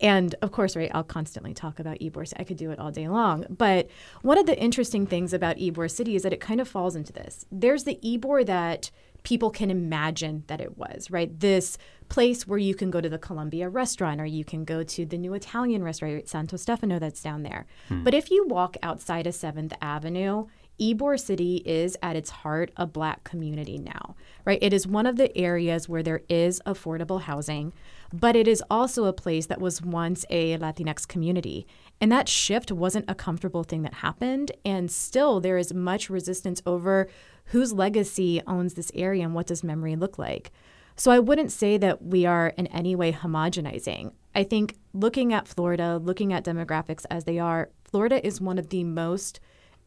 And 0.01 0.35
of 0.41 0.53
course, 0.53 0.75
right, 0.75 0.91
I'll 0.95 1.05
constantly 1.05 1.53
talk 1.53 1.81
about 1.81 1.99
Ybor. 1.99 2.33
I 2.39 2.45
could 2.45 2.57
do 2.57 2.71
it 2.71 2.79
all 2.79 2.91
day 2.91 3.09
long. 3.09 3.45
But 3.51 3.91
one 4.23 4.39
of 4.39 4.47
the 4.47 4.59
interesting 4.59 5.07
things 5.07 5.35
about 5.35 5.57
Ybor 5.57 5.91
City 5.91 6.15
is 6.15 6.23
that 6.23 6.33
it 6.33 6.41
kind 6.41 6.61
of 6.61 6.69
falls 6.69 6.97
into 6.97 7.13
this. 7.13 7.45
There's 7.51 7.85
the 7.85 7.99
Ybor 8.03 8.47
that 8.47 8.91
people 9.23 9.51
can 9.51 9.71
imagine 9.71 10.45
that 10.47 10.61
it 10.61 10.79
was, 10.79 11.11
right? 11.11 11.39
This 11.41 11.79
place 12.09 12.47
where 12.47 12.59
you 12.59 12.75
can 12.75 12.91
go 12.91 13.01
to 13.01 13.09
the 13.09 13.19
Columbia 13.19 13.69
restaurant 13.69 14.21
or 14.21 14.27
you 14.27 14.45
can 14.45 14.65
go 14.65 14.83
to 14.83 15.05
the 15.05 15.19
new 15.19 15.35
Italian 15.35 15.83
restaurant? 15.83 16.29
Santo 16.29 16.57
Stefano, 16.57 16.99
that's 16.99 17.23
down 17.23 17.43
there. 17.43 17.67
Hmm. 17.89 18.05
But 18.05 18.15
if 18.15 18.31
you 18.31 18.47
walk 18.47 18.77
outside 18.83 19.27
of 19.27 19.35
7th 19.35 19.73
Avenue, 19.83 20.47
Ybor 20.81 21.19
City 21.19 21.57
is 21.67 21.97
at 22.03 22.17
its 22.17 22.31
heart 22.31 22.71
a 22.77 22.87
black 22.87 23.25
community 23.25 23.79
now, 23.79 24.15
right? 24.45 24.61
It 24.63 24.73
is 24.73 24.87
one 24.87 25.07
of 25.07 25.17
the 25.17 25.37
areas 25.37 25.89
where 25.89 26.05
there 26.05 26.23
is 26.29 26.61
affordable 26.65 27.23
housing, 27.23 27.73
but 28.13 28.37
it 28.37 28.47
is 28.47 28.63
also 28.71 29.07
a 29.07 29.13
place 29.13 29.47
that 29.47 29.61
was 29.61 29.83
once 29.83 30.25
a 30.31 30.57
Latinx 30.57 31.07
community. 31.07 31.67
And 32.01 32.13
that 32.13 32.29
shift 32.29 32.71
wasn't 32.71 33.07
a 33.09 33.15
comfortable 33.15 33.65
thing 33.65 33.83
that 33.83 33.95
happened. 33.95 34.53
And 34.65 34.91
still, 34.91 35.41
there 35.41 35.59
is 35.59 35.75
much 35.75 36.09
resistance 36.09 36.63
over 36.65 37.09
whose 37.51 37.73
legacy 37.73 38.41
owns 38.47 38.75
this 38.75 38.93
area 38.95 39.25
and 39.25 39.35
what 39.35 39.47
does 39.47 39.65
memory 39.65 39.97
look 39.97 40.19
like. 40.19 40.51
So 40.97 41.11
I 41.11 41.19
wouldn't 41.19 41.53
say 41.53 41.79
that 41.79 42.03
we 42.03 42.27
are 42.27 42.49
in 42.57 42.67
any 42.69 42.97
way 42.97 43.13
homogenizing. 43.13 44.13
I 44.35 44.43
think 44.43 44.77
looking 44.93 45.33
at 45.33 45.49
Florida, 45.49 45.99
looking 46.03 46.33
at 46.33 46.45
demographics 46.45 47.07
as 47.11 47.25
they 47.25 47.39
are, 47.39 47.71
Florida 47.85 48.25
is 48.27 48.41
one 48.41 48.59
of 48.59 48.69
the 48.69 48.85
most 48.85 49.41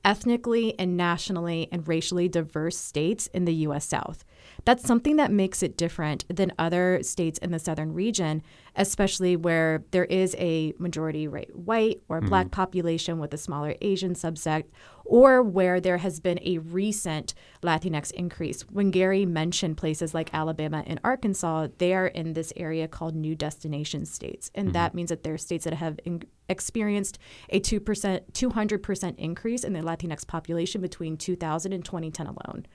ethnically 0.04 0.78
and 0.80 0.97
nationally 0.97 1.67
and 1.71 1.88
racially 1.88 2.28
diverse 2.28 2.78
states 2.78 3.28
in 3.28 3.45
the 3.45 3.54
US 3.54 3.86
South. 3.86 4.24
That's 4.65 4.86
something 4.86 5.15
that 5.15 5.32
makes 5.32 5.63
it 5.63 5.77
different 5.77 6.25
than 6.30 6.54
other 6.60 6.99
states 7.01 7.39
in 7.39 7.51
the 7.51 7.60
southern 7.60 7.93
region, 7.93 8.43
especially 8.75 9.36
where 9.36 9.84
there 9.91 10.06
is 10.06 10.36
a 10.38 10.73
majority 10.77 11.27
right, 11.27 11.54
white 11.56 12.01
or 12.10 12.19
mm-hmm. 12.19 12.30
black 12.30 12.51
population 12.51 13.19
with 13.19 13.34
a 13.34 13.38
smaller 13.38 13.75
Asian 13.82 14.13
subset, 14.13 14.65
or 15.04 15.41
where 15.41 15.82
there 15.82 15.97
has 15.97 16.19
been 16.19 16.39
a 16.43 16.60
recent 16.60 17.34
Latinx 17.63 18.12
increase. 18.12 18.62
When 18.69 18.91
Gary 18.91 19.25
mentioned 19.25 19.77
places 19.77 20.13
like 20.13 20.34
Alabama 20.34 20.84
and 20.86 20.99
Arkansas, 21.04 21.67
they 21.80 21.93
are 21.93 22.08
in 22.08 22.34
this 22.34 22.54
area 22.56 22.88
called 22.88 23.15
new 23.15 23.36
destination 23.36 24.06
states. 24.06 24.51
And 24.56 24.67
mm-hmm. 24.67 24.73
that 24.73 24.93
means 24.93 25.10
that 25.10 25.23
there 25.23 25.34
are 25.34 25.39
states 25.39 25.65
that 25.65 25.73
have 25.73 25.99
in- 26.06 26.23
experienced 26.49 27.17
a 27.49 27.60
2%, 27.60 28.32
200% 28.32 29.15
increase 29.17 29.63
in 29.63 29.73
the 29.73 29.80
Latinx 29.80 30.27
population 30.27 30.82
between 30.82 31.17
2000 31.17 31.73
and 31.73 31.84
2010 31.84 32.27
alone. 32.27 32.65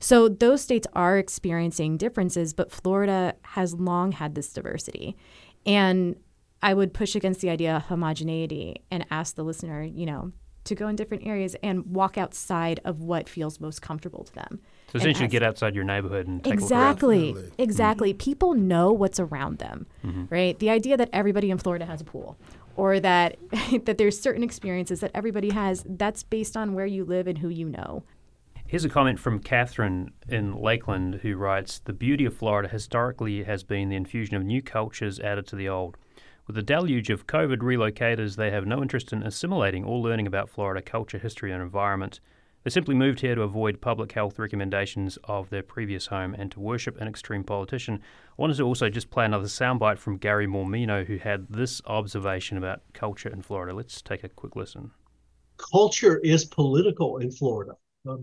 So 0.00 0.28
those 0.28 0.62
states 0.62 0.86
are 0.94 1.18
experiencing 1.18 1.98
differences, 1.98 2.54
but 2.54 2.72
Florida 2.72 3.34
has 3.42 3.74
long 3.74 4.12
had 4.12 4.34
this 4.34 4.52
diversity. 4.52 5.16
And 5.66 6.16
I 6.62 6.74
would 6.74 6.92
push 6.92 7.14
against 7.14 7.40
the 7.40 7.50
idea 7.50 7.76
of 7.76 7.82
homogeneity 7.82 8.82
and 8.90 9.06
ask 9.10 9.34
the 9.34 9.44
listener, 9.44 9.82
you 9.82 10.06
know, 10.06 10.32
to 10.64 10.74
go 10.74 10.88
in 10.88 10.96
different 10.96 11.26
areas 11.26 11.56
and 11.62 11.84
walk 11.86 12.18
outside 12.18 12.80
of 12.84 13.00
what 13.00 13.28
feels 13.28 13.60
most 13.60 13.82
comfortable 13.82 14.24
to 14.24 14.34
them. 14.34 14.60
So 14.92 14.98
essentially, 14.98 15.28
get 15.28 15.42
outside 15.42 15.74
your 15.74 15.84
neighborhood 15.84 16.26
and 16.26 16.44
exactly, 16.46 17.34
exactly. 17.58 18.10
Mm-hmm. 18.12 18.18
People 18.18 18.54
know 18.54 18.92
what's 18.92 19.20
around 19.20 19.58
them, 19.58 19.86
mm-hmm. 20.04 20.24
right? 20.28 20.58
The 20.58 20.70
idea 20.70 20.96
that 20.96 21.08
everybody 21.12 21.50
in 21.50 21.58
Florida 21.58 21.86
has 21.86 22.00
a 22.00 22.04
pool, 22.04 22.36
or 22.76 22.98
that 23.00 23.36
that 23.84 23.98
there's 23.98 24.18
certain 24.18 24.42
experiences 24.42 25.00
that 25.00 25.12
everybody 25.14 25.50
has, 25.50 25.84
that's 25.86 26.22
based 26.22 26.56
on 26.56 26.74
where 26.74 26.86
you 26.86 27.04
live 27.04 27.26
and 27.26 27.38
who 27.38 27.48
you 27.48 27.68
know. 27.68 28.02
Here's 28.70 28.84
a 28.84 28.88
comment 28.88 29.18
from 29.18 29.40
Catherine 29.40 30.12
in 30.28 30.54
Lakeland 30.54 31.16
who 31.22 31.34
writes 31.34 31.80
The 31.80 31.92
beauty 31.92 32.24
of 32.24 32.36
Florida 32.36 32.68
historically 32.68 33.42
has 33.42 33.64
been 33.64 33.88
the 33.88 33.96
infusion 33.96 34.36
of 34.36 34.44
new 34.44 34.62
cultures 34.62 35.18
added 35.18 35.48
to 35.48 35.56
the 35.56 35.68
old. 35.68 35.96
With 36.46 36.54
the 36.54 36.62
deluge 36.62 37.10
of 37.10 37.26
COVID 37.26 37.56
relocators, 37.56 38.36
they 38.36 38.52
have 38.52 38.68
no 38.68 38.80
interest 38.80 39.12
in 39.12 39.24
assimilating 39.24 39.82
or 39.82 39.98
learning 39.98 40.28
about 40.28 40.48
Florida 40.48 40.80
culture, 40.80 41.18
history, 41.18 41.50
and 41.50 41.60
environment. 41.60 42.20
They 42.62 42.70
simply 42.70 42.94
moved 42.94 43.22
here 43.22 43.34
to 43.34 43.42
avoid 43.42 43.80
public 43.80 44.12
health 44.12 44.38
recommendations 44.38 45.18
of 45.24 45.50
their 45.50 45.64
previous 45.64 46.06
home 46.06 46.32
and 46.38 46.52
to 46.52 46.60
worship 46.60 46.96
an 47.00 47.08
extreme 47.08 47.42
politician. 47.42 47.96
I 47.96 48.34
wanted 48.36 48.58
to 48.58 48.62
also 48.62 48.88
just 48.88 49.10
play 49.10 49.24
another 49.24 49.48
soundbite 49.48 49.98
from 49.98 50.16
Gary 50.16 50.46
Mormino, 50.46 51.04
who 51.04 51.16
had 51.16 51.48
this 51.50 51.82
observation 51.86 52.56
about 52.56 52.82
culture 52.92 53.30
in 53.30 53.42
Florida. 53.42 53.74
Let's 53.74 54.00
take 54.00 54.22
a 54.22 54.28
quick 54.28 54.54
listen. 54.54 54.92
Culture 55.72 56.18
is 56.18 56.44
political 56.44 57.16
in 57.16 57.32
Florida 57.32 57.72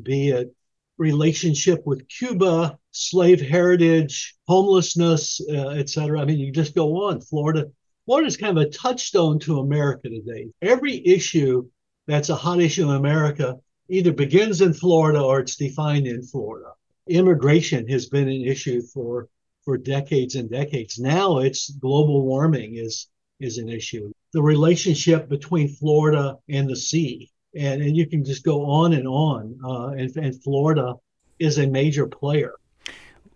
be 0.04 0.30
it 0.30 0.54
relationship 0.98 1.86
with 1.86 2.08
Cuba, 2.08 2.78
slave 2.92 3.40
heritage, 3.40 4.36
homelessness, 4.48 5.40
uh, 5.50 5.70
et 5.70 5.90
cetera. 5.90 6.22
I 6.22 6.26
mean, 6.26 6.40
you 6.40 6.52
just 6.52 6.74
go 6.76 7.08
on. 7.08 7.22
Florida, 7.22 7.68
Florida 8.06 8.28
is 8.28 8.38
kind 8.38 8.58
of 8.58 8.64
a 8.64 8.70
touchstone 8.70 9.40
to 9.40 9.60
America 9.60 10.10
today. 10.10 10.48
Every 10.62 11.06
issue 11.06 11.68
that's 12.08 12.30
a 12.30 12.36
hot 12.36 12.62
issue 12.62 12.90
in 12.90 12.96
America 12.96 13.58
either 13.90 14.12
begins 14.12 14.62
in 14.62 14.74
Florida 14.74 15.22
or 15.22 15.40
it's 15.40 15.56
defined 15.56 16.08
in 16.08 16.24
Florida. 16.24 16.72
Immigration 17.08 17.88
has 17.90 18.08
been 18.08 18.28
an 18.28 18.42
issue 18.42 18.82
for 18.82 19.30
for 19.64 19.78
decades 19.78 20.36
and 20.36 20.50
decades. 20.50 20.98
Now 20.98 21.40
it's 21.40 21.70
global 21.70 22.26
warming 22.26 22.76
is 22.76 23.08
is 23.40 23.60
an 23.60 23.70
issue. 23.70 24.12
the 24.34 24.42
relationship 24.42 25.30
between 25.30 25.68
Florida 25.68 26.38
and 26.50 26.70
the 26.70 26.76
sea. 26.76 27.30
And, 27.58 27.82
and 27.82 27.98
you 27.98 28.08
can 28.08 28.24
just 28.24 28.44
go 28.44 28.66
on 28.66 28.94
and 28.94 29.08
on. 29.08 29.58
Uh, 29.64 29.88
and, 29.90 30.16
and 30.18 30.44
Florida 30.44 30.96
is 31.40 31.58
a 31.60 31.68
major 31.68 32.08
player. 32.08 32.54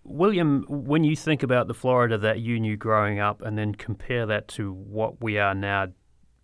William, 0.03 0.65
when 0.67 1.03
you 1.03 1.15
think 1.15 1.43
about 1.43 1.67
the 1.67 1.73
Florida 1.73 2.17
that 2.17 2.39
you 2.39 2.59
knew 2.59 2.75
growing 2.75 3.19
up 3.19 3.41
and 3.41 3.57
then 3.57 3.75
compare 3.75 4.25
that 4.25 4.47
to 4.49 4.73
what 4.73 5.21
we 5.21 5.37
are 5.37 5.53
now, 5.53 5.87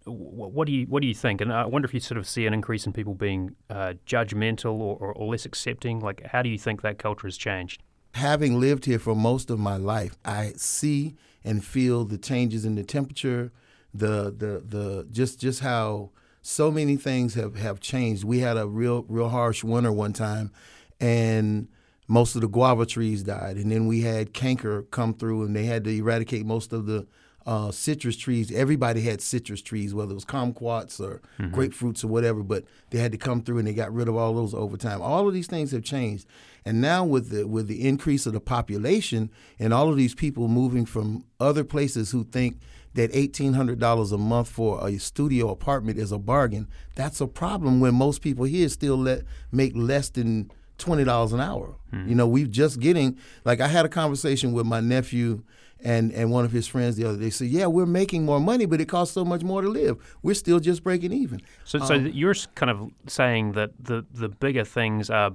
what 0.06 0.68
do 0.68 0.74
you 0.74 0.86
what 0.86 1.02
do 1.02 1.08
you 1.08 1.14
think? 1.14 1.42
And 1.42 1.52
I 1.52 1.66
wonder 1.66 1.86
if 1.86 1.94
you 1.94 2.00
sort 2.00 2.18
of 2.18 2.28
see 2.28 2.46
an 2.46 2.54
increase 2.54 2.86
in 2.86 2.94
people 2.94 3.14
being 3.14 3.56
uh, 3.70 3.96
judgmental 4.06 4.80
or, 4.80 4.96
or, 4.98 5.14
or, 5.14 5.28
less 5.32 5.46
accepting. 5.46 6.00
Like, 6.00 6.26
how 6.26 6.42
do 6.42 6.50
you 6.50 6.58
think 6.58 6.82
that 6.82 6.98
culture 6.98 7.28
has 7.28 7.36
changed? 7.36 7.84
Having 8.14 8.60
lived 8.60 8.86
here 8.86 9.00
for 9.00 9.16
most 9.16 9.50
of 9.50 9.60
my 9.60 9.76
life, 9.76 10.18
I 10.24 10.54
see 10.56 11.16
and 11.44 11.64
feel 11.64 12.06
the 12.06 12.18
changes 12.18 12.64
in 12.64 12.76
the 12.76 12.84
temperature, 12.84 13.52
the 13.94 14.32
the 14.32 14.64
the 14.66 15.08
just 15.12 15.42
just 15.42 15.60
how 15.60 16.12
so 16.48 16.72
many 16.72 16.96
things 16.96 17.34
have 17.34 17.58
have 17.58 17.82
changed. 17.82 18.24
We 18.24 18.40
had 18.40 18.56
a 18.56 18.66
real 18.66 19.06
real 19.10 19.28
harsh 19.28 19.66
winter 19.66 19.92
one 19.92 20.14
time, 20.14 20.52
and 20.98 21.68
most 22.08 22.36
of 22.36 22.42
the 22.42 22.48
guava 22.48 22.86
trees 22.86 23.22
died, 23.22 23.58
and 23.58 23.70
then 23.70 23.86
we 23.86 24.02
had 24.02 24.34
canker 24.34 24.84
come 24.84 25.14
through, 25.14 25.44
and 25.44 25.54
they 25.54 25.66
had 25.66 25.84
to 25.84 25.90
eradicate 25.90 26.46
most 26.46 26.72
of 26.72 26.86
the 26.86 27.06
uh, 27.46 27.72
citrus 27.72 28.16
trees. 28.16 28.50
Everybody 28.50 29.02
had 29.02 29.20
citrus 29.20 29.62
trees, 29.62 29.94
whether 29.94 30.12
it 30.12 30.16
was 30.16 30.24
kumquats 30.24 31.02
or 31.02 31.22
mm-hmm. 31.38 31.54
grapefruits 31.54 32.06
or 32.06 32.08
whatever, 32.08 32.42
but 32.44 32.64
they 32.92 33.00
had 33.00 33.12
to 33.12 33.18
come 33.18 33.42
through, 33.42 33.58
and 33.58 33.68
they 33.68 33.74
got 33.74 33.94
rid 33.94 34.08
of 34.08 34.16
all 34.16 34.34
those 34.34 34.54
over 34.54 34.78
time. 34.78 35.02
All 35.02 35.28
of 35.28 35.34
these 35.34 35.48
things 35.48 35.72
have 35.72 35.84
changed, 35.84 36.28
and 36.64 36.80
now 36.80 37.04
with 37.04 37.30
the 37.30 37.46
with 37.46 37.68
the 37.68 37.86
increase 37.86 38.26
of 38.26 38.32
the 38.32 38.40
population 38.40 39.32
and 39.60 39.74
all 39.74 39.90
of 39.90 39.98
these 39.98 40.16
people 40.16 40.48
moving 40.48 40.86
from 40.86 41.26
other 41.42 41.66
places 41.66 42.12
who 42.12 42.24
think 42.24 42.62
that 42.98 43.14
$1,800 43.14 44.12
a 44.12 44.18
month 44.18 44.50
for 44.50 44.88
a 44.88 44.98
studio 44.98 45.50
apartment 45.50 45.98
is 45.98 46.12
a 46.12 46.18
bargain, 46.18 46.68
that's 46.96 47.22
a 47.22 47.28
problem 47.28 47.80
when 47.80 47.96
most 47.96 48.22
people 48.22 48.46
here 48.46 48.68
still 48.70 48.98
let 48.98 49.24
make 49.52 49.74
less 49.76 50.10
than 50.10 50.52
twenty 50.78 51.04
dollars 51.04 51.34
an 51.34 51.40
hour. 51.40 51.76
Mm-hmm. 51.94 52.10
You 52.10 52.16
know, 52.16 52.28
we've 52.28 52.50
just 52.52 52.80
getting 52.80 53.18
like 53.46 53.62
I 53.62 53.68
had 53.68 53.86
a 53.86 53.90
conversation 53.90 54.54
with 54.54 54.66
my 54.66 54.80
nephew 54.80 55.44
and 55.84 56.12
and 56.12 56.32
one 56.32 56.46
of 56.46 56.52
his 56.52 56.68
friends 56.68 56.96
the 56.96 57.06
other 57.06 57.18
day 57.18 57.30
said, 57.30 57.48
"Yeah, 57.48 57.68
we're 57.68 57.86
making 57.86 58.26
more 58.26 58.40
money, 58.40 58.66
but 58.66 58.82
it 58.82 58.86
costs 58.86 59.14
so 59.14 59.24
much 59.24 59.44
more 59.44 59.62
to 59.62 59.70
live. 59.70 59.98
We're 60.24 60.36
still 60.36 60.60
just 60.60 60.84
breaking 60.84 61.14
even." 61.14 61.42
So, 61.66 61.80
um, 61.80 61.88
so 61.88 61.94
you're 61.94 62.36
kind 62.56 62.70
of 62.70 62.92
saying 63.08 63.54
that 63.54 63.72
the 63.80 64.06
the 64.12 64.30
bigger 64.30 64.64
things 64.64 65.10
are 65.10 65.34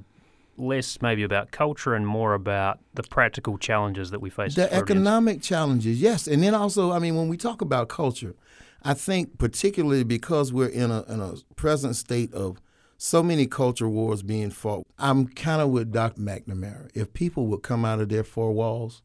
less 0.56 1.00
maybe 1.00 1.22
about 1.22 1.50
culture 1.50 1.94
and 1.94 2.06
more 2.06 2.34
about 2.34 2.78
the 2.94 3.02
practical 3.02 3.58
challenges 3.58 4.10
that 4.10 4.20
we 4.20 4.30
face. 4.30 4.54
The 4.54 4.72
economic 4.72 5.42
challenges, 5.42 6.00
yes, 6.00 6.26
and 6.26 6.42
then 6.42 6.54
also, 6.54 6.92
I 6.92 6.98
mean, 6.98 7.16
when 7.16 7.28
we 7.28 7.36
talk 7.36 7.60
about 7.62 7.88
culture, 7.88 8.34
I 8.82 8.94
think 8.94 9.38
particularly 9.38 10.04
because 10.04 10.52
we're 10.52 10.68
in 10.68 10.90
a 10.90 11.02
in 11.04 11.20
a 11.20 11.34
present 11.56 11.96
state 11.96 12.32
of 12.34 12.60
so 12.98 13.20
many 13.22 13.46
culture 13.46 13.88
wars 13.88 14.22
being 14.22 14.50
fought. 14.50 14.86
I'm 14.98 15.26
kind 15.26 15.60
of 15.60 15.70
with 15.70 15.90
Dr. 15.90 16.20
McNamara. 16.20 16.88
If 16.94 17.12
people 17.12 17.46
would 17.48 17.62
come 17.62 17.84
out 17.84 18.00
of 18.00 18.08
their 18.08 18.22
four 18.22 18.52
walls 18.52 19.02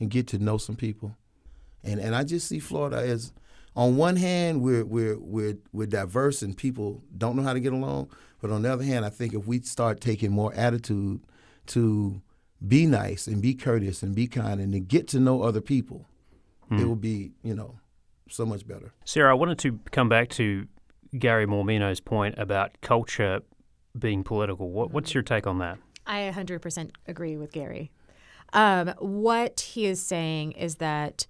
and 0.00 0.10
get 0.10 0.26
to 0.28 0.38
know 0.38 0.58
some 0.58 0.76
people, 0.76 1.16
and 1.84 2.00
and 2.00 2.14
I 2.14 2.24
just 2.24 2.48
see 2.48 2.58
Florida 2.58 2.96
as, 2.96 3.32
on 3.76 3.96
one 3.96 4.16
hand, 4.16 4.62
we're 4.62 4.84
we're 4.84 5.18
we're 5.18 5.58
we're 5.72 5.86
diverse 5.86 6.42
and 6.42 6.56
people 6.56 7.02
don't 7.16 7.36
know 7.36 7.42
how 7.42 7.52
to 7.52 7.60
get 7.60 7.72
along, 7.72 8.10
but 8.40 8.50
on 8.50 8.62
the 8.62 8.72
other 8.72 8.84
hand, 8.84 9.04
I 9.04 9.10
think 9.10 9.34
if 9.34 9.46
we 9.46 9.60
start 9.60 10.00
taking 10.00 10.32
more 10.32 10.52
attitude 10.54 11.20
to 11.68 12.22
be 12.66 12.86
nice 12.86 13.26
and 13.26 13.40
be 13.40 13.54
courteous 13.54 14.02
and 14.02 14.14
be 14.14 14.26
kind 14.26 14.60
and 14.60 14.72
to 14.72 14.80
get 14.80 15.08
to 15.08 15.20
know 15.20 15.42
other 15.42 15.60
people, 15.60 16.06
mm. 16.70 16.80
it 16.80 16.86
will 16.86 16.96
be 16.96 17.32
you 17.42 17.54
know 17.54 17.78
so 18.28 18.44
much 18.44 18.66
better. 18.66 18.92
Sarah, 19.04 19.30
I 19.30 19.34
wanted 19.34 19.58
to 19.60 19.80
come 19.90 20.08
back 20.08 20.28
to 20.30 20.66
Gary 21.18 21.46
Mormino's 21.46 22.00
point 22.00 22.34
about 22.38 22.80
culture 22.80 23.40
being 23.98 24.22
political. 24.22 24.70
What, 24.70 24.90
what's 24.90 25.14
your 25.14 25.22
take 25.22 25.46
on 25.46 25.58
that? 25.58 25.78
I 26.06 26.32
100% 26.34 26.90
agree 27.06 27.36
with 27.36 27.52
Gary. 27.52 27.90
Um, 28.52 28.94
what 28.98 29.60
he 29.60 29.86
is 29.86 30.00
saying 30.00 30.52
is 30.52 30.76
that 30.76 31.26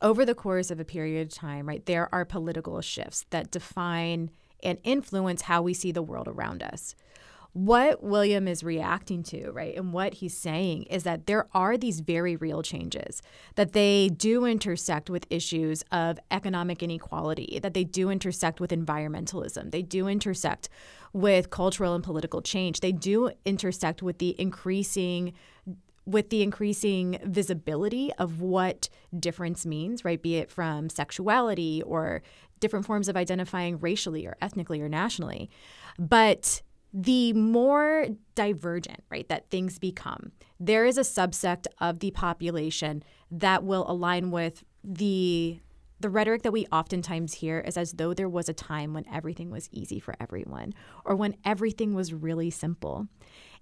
over 0.00 0.24
the 0.24 0.34
course 0.34 0.70
of 0.70 0.80
a 0.80 0.84
period 0.84 1.28
of 1.28 1.34
time, 1.34 1.68
right, 1.68 1.84
there 1.84 2.12
are 2.12 2.24
political 2.24 2.80
shifts 2.80 3.26
that 3.30 3.50
define 3.50 4.30
and 4.62 4.78
influence 4.84 5.42
how 5.42 5.62
we 5.62 5.74
see 5.74 5.92
the 5.92 6.02
world 6.02 6.28
around 6.28 6.62
us 6.62 6.94
what 7.54 8.02
William 8.02 8.48
is 8.48 8.64
reacting 8.64 9.22
to, 9.22 9.50
right, 9.50 9.76
and 9.76 9.92
what 9.92 10.14
he's 10.14 10.36
saying 10.36 10.84
is 10.84 11.02
that 11.02 11.26
there 11.26 11.46
are 11.52 11.76
these 11.76 12.00
very 12.00 12.34
real 12.34 12.62
changes, 12.62 13.20
that 13.56 13.72
they 13.72 14.08
do 14.08 14.46
intersect 14.46 15.10
with 15.10 15.26
issues 15.28 15.82
of 15.92 16.18
economic 16.30 16.82
inequality, 16.82 17.58
that 17.62 17.74
they 17.74 17.84
do 17.84 18.08
intersect 18.08 18.58
with 18.58 18.70
environmentalism, 18.70 19.70
they 19.70 19.82
do 19.82 20.08
intersect 20.08 20.70
with 21.12 21.50
cultural 21.50 21.94
and 21.94 22.02
political 22.02 22.40
change, 22.40 22.80
they 22.80 22.92
do 22.92 23.30
intersect 23.44 24.02
with 24.02 24.18
the 24.18 24.38
increasing 24.40 25.32
with 26.04 26.30
the 26.30 26.42
increasing 26.42 27.16
visibility 27.22 28.12
of 28.14 28.40
what 28.40 28.88
difference 29.16 29.64
means, 29.64 30.04
right? 30.04 30.20
Be 30.20 30.34
it 30.34 30.50
from 30.50 30.90
sexuality 30.90 31.80
or 31.82 32.24
different 32.62 32.86
forms 32.86 33.08
of 33.08 33.16
identifying 33.16 33.78
racially 33.78 34.26
or 34.26 34.36
ethnically 34.40 34.80
or 34.80 34.88
nationally. 34.88 35.50
But 35.98 36.62
the 36.94 37.32
more 37.34 38.06
divergent, 38.34 39.02
right, 39.10 39.28
that 39.28 39.50
things 39.50 39.78
become, 39.78 40.32
there 40.58 40.86
is 40.86 40.96
a 40.96 41.02
subsect 41.02 41.66
of 41.80 41.98
the 41.98 42.10
population 42.12 43.02
that 43.30 43.64
will 43.64 43.84
align 43.90 44.30
with 44.30 44.64
the 44.82 45.60
the 46.00 46.10
rhetoric 46.10 46.42
that 46.42 46.52
we 46.52 46.66
oftentimes 46.72 47.34
hear 47.34 47.60
is 47.60 47.76
as 47.76 47.92
though 47.92 48.12
there 48.12 48.28
was 48.28 48.48
a 48.48 48.52
time 48.52 48.92
when 48.92 49.06
everything 49.08 49.52
was 49.52 49.68
easy 49.70 50.00
for 50.00 50.16
everyone 50.18 50.74
or 51.04 51.14
when 51.14 51.36
everything 51.44 51.94
was 51.94 52.12
really 52.12 52.50
simple. 52.50 53.06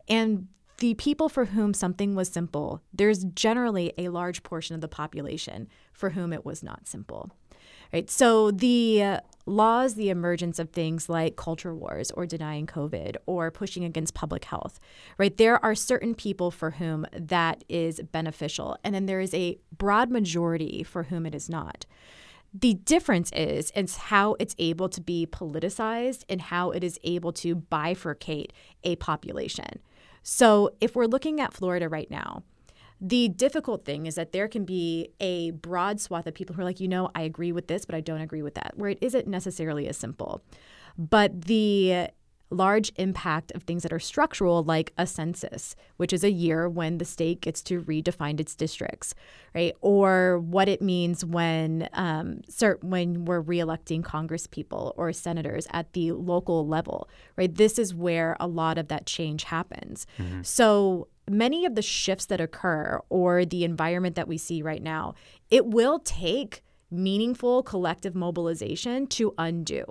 And 0.08 0.48
the 0.78 0.94
people 0.94 1.28
for 1.28 1.44
whom 1.44 1.74
something 1.74 2.14
was 2.14 2.30
simple, 2.30 2.80
there's 2.94 3.24
generally 3.24 3.92
a 3.98 4.08
large 4.08 4.42
portion 4.42 4.74
of 4.74 4.80
the 4.80 4.88
population 4.88 5.68
for 5.92 6.10
whom 6.10 6.32
it 6.32 6.46
was 6.46 6.62
not 6.62 6.88
simple. 6.88 7.30
Right? 7.92 8.10
So 8.10 8.50
the 8.50 9.02
uh, 9.02 9.20
laws 9.46 9.94
the 9.94 10.10
emergence 10.10 10.58
of 10.58 10.70
things 10.70 11.08
like 11.08 11.36
culture 11.36 11.74
wars 11.74 12.10
or 12.12 12.24
denying 12.26 12.66
COVID 12.66 13.16
or 13.26 13.50
pushing 13.50 13.84
against 13.84 14.14
public 14.14 14.44
health, 14.44 14.78
right? 15.18 15.36
There 15.36 15.62
are 15.64 15.74
certain 15.74 16.14
people 16.14 16.50
for 16.50 16.72
whom 16.72 17.06
that 17.12 17.64
is 17.68 18.00
beneficial, 18.12 18.76
and 18.84 18.94
then 18.94 19.06
there 19.06 19.20
is 19.20 19.34
a 19.34 19.58
broad 19.76 20.10
majority 20.10 20.82
for 20.82 21.04
whom 21.04 21.26
it 21.26 21.34
is 21.34 21.48
not. 21.48 21.84
The 22.52 22.74
difference 22.74 23.30
is 23.32 23.70
it's 23.76 23.96
how 23.96 24.36
it's 24.40 24.56
able 24.58 24.88
to 24.88 25.00
be 25.00 25.26
politicized 25.26 26.24
and 26.28 26.40
how 26.40 26.70
it 26.72 26.82
is 26.82 26.98
able 27.04 27.32
to 27.34 27.54
bifurcate 27.54 28.50
a 28.82 28.96
population. 28.96 29.80
So 30.22 30.70
if 30.80 30.96
we're 30.96 31.06
looking 31.06 31.40
at 31.40 31.54
Florida 31.54 31.88
right 31.88 32.10
now, 32.10 32.42
the 33.00 33.28
difficult 33.28 33.84
thing 33.84 34.06
is 34.06 34.14
that 34.16 34.32
there 34.32 34.48
can 34.48 34.64
be 34.64 35.08
a 35.20 35.52
broad 35.52 36.00
swath 36.00 36.26
of 36.26 36.34
people 36.34 36.54
who 36.54 36.62
are 36.62 36.64
like, 36.64 36.80
you 36.80 36.88
know, 36.88 37.10
I 37.14 37.22
agree 37.22 37.52
with 37.52 37.66
this, 37.66 37.84
but 37.84 37.94
I 37.94 38.00
don't 38.00 38.20
agree 38.20 38.42
with 38.42 38.54
that, 38.54 38.72
where 38.76 38.90
it 38.90 38.98
isn't 39.00 39.26
necessarily 39.26 39.88
as 39.88 39.96
simple. 39.96 40.42
But 40.98 41.42
the 41.42 42.08
large 42.50 42.90
impact 42.96 43.52
of 43.52 43.62
things 43.62 43.84
that 43.84 43.92
are 43.92 44.00
structural, 44.00 44.62
like 44.62 44.92
a 44.98 45.06
census, 45.06 45.76
which 45.96 46.12
is 46.12 46.24
a 46.24 46.30
year 46.30 46.68
when 46.68 46.98
the 46.98 47.04
state 47.04 47.40
gets 47.40 47.62
to 47.62 47.80
redefine 47.82 48.40
its 48.40 48.54
districts, 48.54 49.14
right? 49.54 49.74
Or 49.80 50.40
what 50.40 50.68
it 50.68 50.82
means 50.82 51.24
when 51.24 51.88
um, 51.92 52.40
cert- 52.50 52.82
when 52.82 53.24
we're 53.24 53.42
reelecting 53.42 54.02
Congress 54.02 54.46
people 54.46 54.94
or 54.96 55.12
senators 55.12 55.66
at 55.70 55.92
the 55.92 56.12
local 56.12 56.66
level, 56.66 57.08
right? 57.36 57.54
This 57.54 57.78
is 57.78 57.94
where 57.94 58.36
a 58.40 58.48
lot 58.48 58.78
of 58.78 58.88
that 58.88 59.06
change 59.06 59.44
happens. 59.44 60.06
Mm-hmm. 60.18 60.42
So 60.42 61.06
many 61.30 61.64
of 61.64 61.74
the 61.74 61.82
shifts 61.82 62.26
that 62.26 62.40
occur 62.40 63.00
or 63.08 63.44
the 63.44 63.64
environment 63.64 64.16
that 64.16 64.28
we 64.28 64.36
see 64.36 64.62
right 64.62 64.82
now, 64.82 65.14
it 65.50 65.66
will 65.66 65.98
take 66.00 66.62
meaningful 66.90 67.62
collective 67.62 68.14
mobilization 68.14 69.06
to 69.06 69.32
undo 69.38 69.84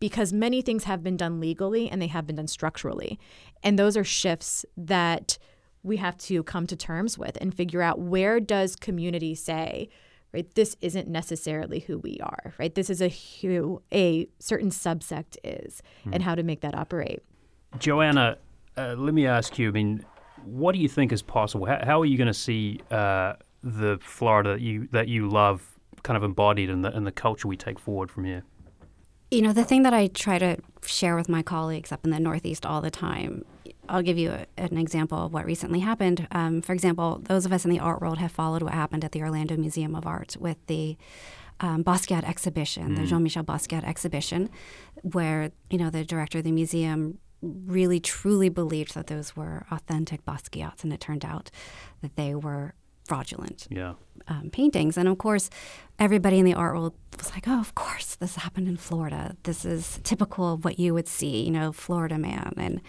because 0.00 0.32
many 0.32 0.62
things 0.62 0.84
have 0.84 1.02
been 1.02 1.16
done 1.16 1.40
legally 1.40 1.88
and 1.88 2.00
they 2.00 2.06
have 2.06 2.26
been 2.26 2.36
done 2.36 2.46
structurally. 2.46 3.18
And 3.62 3.78
those 3.78 3.96
are 3.96 4.04
shifts 4.04 4.64
that 4.76 5.38
we 5.82 5.96
have 5.98 6.16
to 6.16 6.42
come 6.44 6.66
to 6.66 6.76
terms 6.76 7.18
with 7.18 7.36
and 7.40 7.54
figure 7.54 7.82
out 7.82 7.98
where 7.98 8.40
does 8.40 8.76
community 8.76 9.34
say, 9.34 9.88
right, 10.32 10.52
this 10.54 10.76
isn't 10.80 11.08
necessarily 11.08 11.80
who 11.80 11.98
we 11.98 12.18
are, 12.22 12.54
right? 12.58 12.74
This 12.74 12.90
is 12.90 13.00
a 13.00 13.08
who 13.08 13.82
a 13.92 14.28
certain 14.38 14.70
subsect 14.70 15.36
is 15.44 15.82
hmm. 16.04 16.12
and 16.12 16.22
how 16.22 16.34
to 16.34 16.42
make 16.42 16.60
that 16.62 16.74
operate. 16.74 17.20
Joanna, 17.78 18.38
uh, 18.76 18.94
let 18.96 19.14
me 19.14 19.26
ask 19.26 19.58
you, 19.58 19.68
I 19.68 19.72
mean, 19.72 20.04
what 20.44 20.74
do 20.74 20.80
you 20.80 20.88
think 20.88 21.12
is 21.12 21.22
possible? 21.22 21.66
How, 21.66 21.80
how 21.84 22.00
are 22.00 22.06
you 22.06 22.16
going 22.16 22.28
to 22.28 22.34
see 22.34 22.80
uh, 22.90 23.34
the 23.62 23.98
Florida 24.00 24.52
that 24.52 24.60
you 24.60 24.88
that 24.92 25.08
you 25.08 25.28
love 25.28 25.78
kind 26.02 26.16
of 26.16 26.22
embodied 26.22 26.70
in 26.70 26.82
the 26.82 26.94
in 26.94 27.04
the 27.04 27.12
culture 27.12 27.48
we 27.48 27.56
take 27.56 27.78
forward 27.78 28.10
from 28.10 28.24
here? 28.24 28.44
You 29.30 29.42
know, 29.42 29.52
the 29.52 29.64
thing 29.64 29.82
that 29.82 29.94
I 29.94 30.08
try 30.08 30.38
to 30.38 30.58
share 30.84 31.16
with 31.16 31.28
my 31.28 31.42
colleagues 31.42 31.90
up 31.90 32.04
in 32.04 32.10
the 32.10 32.20
Northeast 32.20 32.64
all 32.64 32.80
the 32.80 32.90
time. 32.90 33.44
I'll 33.88 34.02
give 34.02 34.16
you 34.16 34.30
a, 34.30 34.46
an 34.56 34.78
example 34.78 35.26
of 35.26 35.32
what 35.32 35.44
recently 35.44 35.80
happened. 35.80 36.26
Um, 36.30 36.62
for 36.62 36.72
example, 36.72 37.20
those 37.24 37.44
of 37.44 37.52
us 37.52 37.64
in 37.64 37.70
the 37.70 37.80
art 37.80 38.00
world 38.00 38.18
have 38.18 38.32
followed 38.32 38.62
what 38.62 38.72
happened 38.72 39.04
at 39.04 39.12
the 39.12 39.22
Orlando 39.22 39.56
Museum 39.56 39.94
of 39.94 40.06
Art 40.06 40.36
with 40.38 40.56
the 40.68 40.96
um, 41.60 41.84
Basquiat 41.84 42.24
exhibition, 42.24 42.90
mm. 42.90 42.96
the 42.96 43.06
Jean 43.06 43.22
Michel 43.22 43.44
Basquiat 43.44 43.84
exhibition, 43.84 44.50
where 45.02 45.50
you 45.70 45.78
know 45.78 45.90
the 45.90 46.04
director 46.04 46.38
of 46.38 46.44
the 46.44 46.52
museum 46.52 47.18
really 47.66 48.00
truly 48.00 48.48
believed 48.48 48.94
that 48.94 49.06
those 49.06 49.36
were 49.36 49.66
authentic 49.70 50.24
Basquiats, 50.24 50.84
and 50.84 50.92
it 50.92 51.00
turned 51.00 51.24
out 51.24 51.50
that 52.02 52.16
they 52.16 52.34
were 52.34 52.74
fraudulent 53.04 53.66
yeah. 53.70 53.94
um, 54.28 54.50
paintings. 54.50 54.96
And 54.96 55.08
of 55.08 55.18
course, 55.18 55.50
everybody 55.98 56.38
in 56.38 56.44
the 56.44 56.54
art 56.54 56.74
world 56.74 56.94
was 57.16 57.30
like, 57.32 57.46
oh, 57.46 57.60
of 57.60 57.74
course, 57.74 58.14
this 58.16 58.36
happened 58.36 58.66
in 58.66 58.76
Florida. 58.76 59.36
This 59.42 59.64
is 59.64 60.00
typical 60.02 60.54
of 60.54 60.64
what 60.64 60.78
you 60.78 60.94
would 60.94 61.08
see, 61.08 61.44
you 61.44 61.50
know, 61.50 61.72
Florida 61.72 62.18
man. 62.18 62.54
And 62.56 62.80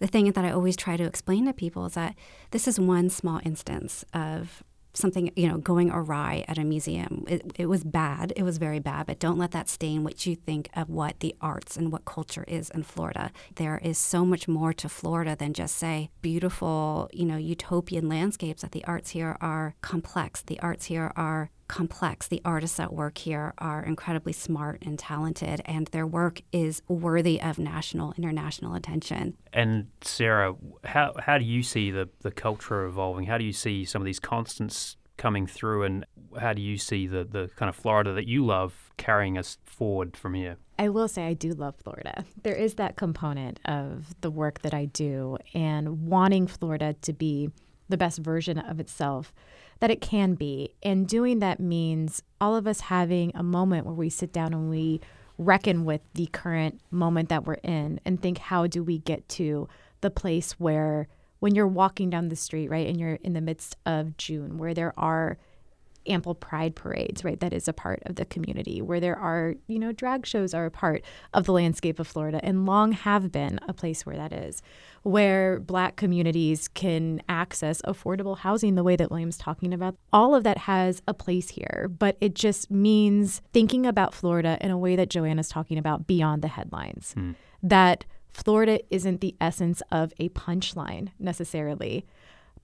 the 0.00 0.06
thing 0.06 0.30
that 0.30 0.44
I 0.44 0.50
always 0.50 0.76
try 0.76 0.96
to 0.96 1.04
explain 1.04 1.46
to 1.46 1.52
people 1.52 1.86
is 1.86 1.94
that 1.94 2.16
this 2.50 2.66
is 2.66 2.80
one 2.80 3.10
small 3.10 3.40
instance 3.44 4.04
of 4.12 4.62
something 4.92 5.30
you 5.36 5.48
know 5.48 5.58
going 5.58 5.90
awry 5.90 6.44
at 6.48 6.58
a 6.58 6.64
museum. 6.64 7.24
It, 7.28 7.52
it 7.56 7.66
was 7.66 7.84
bad. 7.84 8.32
It 8.36 8.42
was 8.42 8.58
very 8.58 8.78
bad 8.78 9.06
but 9.06 9.18
don't 9.18 9.38
let 9.38 9.52
that 9.52 9.68
stain 9.68 10.04
what 10.04 10.26
you 10.26 10.34
think 10.34 10.68
of 10.74 10.88
what 10.88 11.20
the 11.20 11.34
arts 11.40 11.76
and 11.76 11.92
what 11.92 12.04
culture 12.04 12.44
is 12.48 12.70
in 12.70 12.82
florida. 12.82 13.30
There 13.56 13.78
is 13.82 13.98
so 13.98 14.24
much 14.24 14.48
more 14.48 14.72
to 14.74 14.88
florida 14.88 15.36
than 15.36 15.52
just 15.52 15.76
say 15.76 16.10
beautiful 16.22 17.08
you 17.12 17.24
know 17.24 17.36
utopian 17.36 18.08
landscapes 18.08 18.62
that 18.62 18.72
the 18.72 18.84
arts 18.84 19.10
here 19.10 19.36
are 19.40 19.74
complex. 19.80 20.42
The 20.42 20.60
arts 20.60 20.86
here 20.86 21.12
are 21.16 21.50
complex. 21.70 22.26
The 22.26 22.42
artists 22.44 22.80
at 22.80 22.92
work 22.92 23.18
here 23.18 23.54
are 23.58 23.82
incredibly 23.82 24.32
smart 24.32 24.82
and 24.84 24.98
talented, 24.98 25.62
and 25.64 25.86
their 25.88 26.06
work 26.06 26.42
is 26.52 26.82
worthy 26.88 27.40
of 27.40 27.58
national, 27.58 28.12
international 28.18 28.74
attention. 28.74 29.36
And 29.52 29.86
Sarah, 30.02 30.56
how 30.84 31.14
how 31.18 31.38
do 31.38 31.44
you 31.44 31.62
see 31.62 31.92
the 31.92 32.08
the 32.22 32.32
culture 32.32 32.84
evolving? 32.84 33.26
How 33.26 33.38
do 33.38 33.44
you 33.44 33.52
see 33.52 33.84
some 33.84 34.02
of 34.02 34.06
these 34.06 34.18
constants 34.18 34.96
coming 35.16 35.46
through, 35.46 35.84
and 35.84 36.04
how 36.40 36.52
do 36.52 36.60
you 36.60 36.76
see 36.76 37.06
the 37.06 37.24
the 37.24 37.48
kind 37.54 37.68
of 37.68 37.76
Florida 37.76 38.12
that 38.14 38.26
you 38.26 38.44
love 38.44 38.90
carrying 38.96 39.38
us 39.38 39.56
forward 39.64 40.16
from 40.16 40.34
here? 40.34 40.56
I 40.76 40.88
will 40.88 41.08
say 41.08 41.26
I 41.26 41.34
do 41.34 41.52
love 41.52 41.76
Florida. 41.76 42.24
There 42.42 42.54
is 42.56 42.74
that 42.74 42.96
component 42.96 43.60
of 43.64 44.20
the 44.22 44.30
work 44.30 44.62
that 44.62 44.74
I 44.74 44.86
do 44.86 45.36
and 45.54 46.08
wanting 46.08 46.48
Florida 46.48 46.96
to 47.02 47.12
be 47.12 47.50
the 47.88 47.96
best 47.96 48.18
version 48.18 48.58
of 48.58 48.80
itself 48.80 49.32
that 49.80 49.90
it 49.90 50.00
can 50.00 50.34
be. 50.34 50.74
And 50.82 51.08
doing 51.08 51.40
that 51.40 51.60
means 51.60 52.22
all 52.40 52.54
of 52.54 52.66
us 52.66 52.80
having 52.80 53.32
a 53.34 53.42
moment 53.42 53.86
where 53.86 53.94
we 53.94 54.10
sit 54.10 54.32
down 54.32 54.54
and 54.54 54.70
we 54.70 55.00
reckon 55.38 55.84
with 55.84 56.02
the 56.14 56.26
current 56.26 56.80
moment 56.90 57.30
that 57.30 57.46
we're 57.46 57.54
in 57.54 57.98
and 58.04 58.20
think, 58.20 58.38
how 58.38 58.66
do 58.66 58.84
we 58.84 58.98
get 58.98 59.28
to 59.30 59.68
the 60.02 60.10
place 60.10 60.52
where 60.52 61.08
when 61.38 61.54
you're 61.54 61.66
walking 61.66 62.10
down 62.10 62.28
the 62.28 62.36
street, 62.36 62.68
right, 62.68 62.86
and 62.86 63.00
you're 63.00 63.18
in 63.24 63.32
the 63.32 63.40
midst 63.40 63.76
of 63.86 64.16
June, 64.18 64.58
where 64.58 64.74
there 64.74 64.92
are 64.98 65.38
ample 66.10 66.34
pride 66.34 66.74
parades, 66.74 67.24
right? 67.24 67.40
That 67.40 67.52
is 67.52 67.68
a 67.68 67.72
part 67.72 68.02
of 68.06 68.16
the 68.16 68.24
community 68.24 68.82
where 68.82 69.00
there 69.00 69.16
are, 69.16 69.54
you 69.66 69.78
know, 69.78 69.92
drag 69.92 70.26
shows 70.26 70.52
are 70.52 70.66
a 70.66 70.70
part 70.70 71.02
of 71.32 71.46
the 71.46 71.52
landscape 71.52 71.98
of 71.98 72.06
Florida 72.06 72.40
and 72.42 72.66
long 72.66 72.92
have 72.92 73.32
been 73.32 73.58
a 73.68 73.72
place 73.72 74.04
where 74.04 74.16
that 74.16 74.32
is, 74.32 74.62
where 75.02 75.60
black 75.60 75.96
communities 75.96 76.68
can 76.68 77.22
access 77.28 77.80
affordable 77.82 78.38
housing 78.38 78.74
the 78.74 78.84
way 78.84 78.96
that 78.96 79.10
William's 79.10 79.38
talking 79.38 79.72
about. 79.72 79.96
All 80.12 80.34
of 80.34 80.44
that 80.44 80.58
has 80.58 81.00
a 81.06 81.14
place 81.14 81.50
here, 81.50 81.90
but 81.98 82.16
it 82.20 82.34
just 82.34 82.70
means 82.70 83.40
thinking 83.52 83.86
about 83.86 84.14
Florida 84.14 84.58
in 84.60 84.70
a 84.70 84.78
way 84.78 84.96
that 84.96 85.10
Joanna's 85.10 85.48
talking 85.48 85.78
about 85.78 86.06
beyond 86.06 86.42
the 86.42 86.48
headlines. 86.48 87.14
Mm. 87.16 87.36
That 87.62 88.04
Florida 88.32 88.80
isn't 88.90 89.20
the 89.20 89.34
essence 89.40 89.82
of 89.90 90.12
a 90.18 90.28
punchline 90.30 91.08
necessarily 91.18 92.06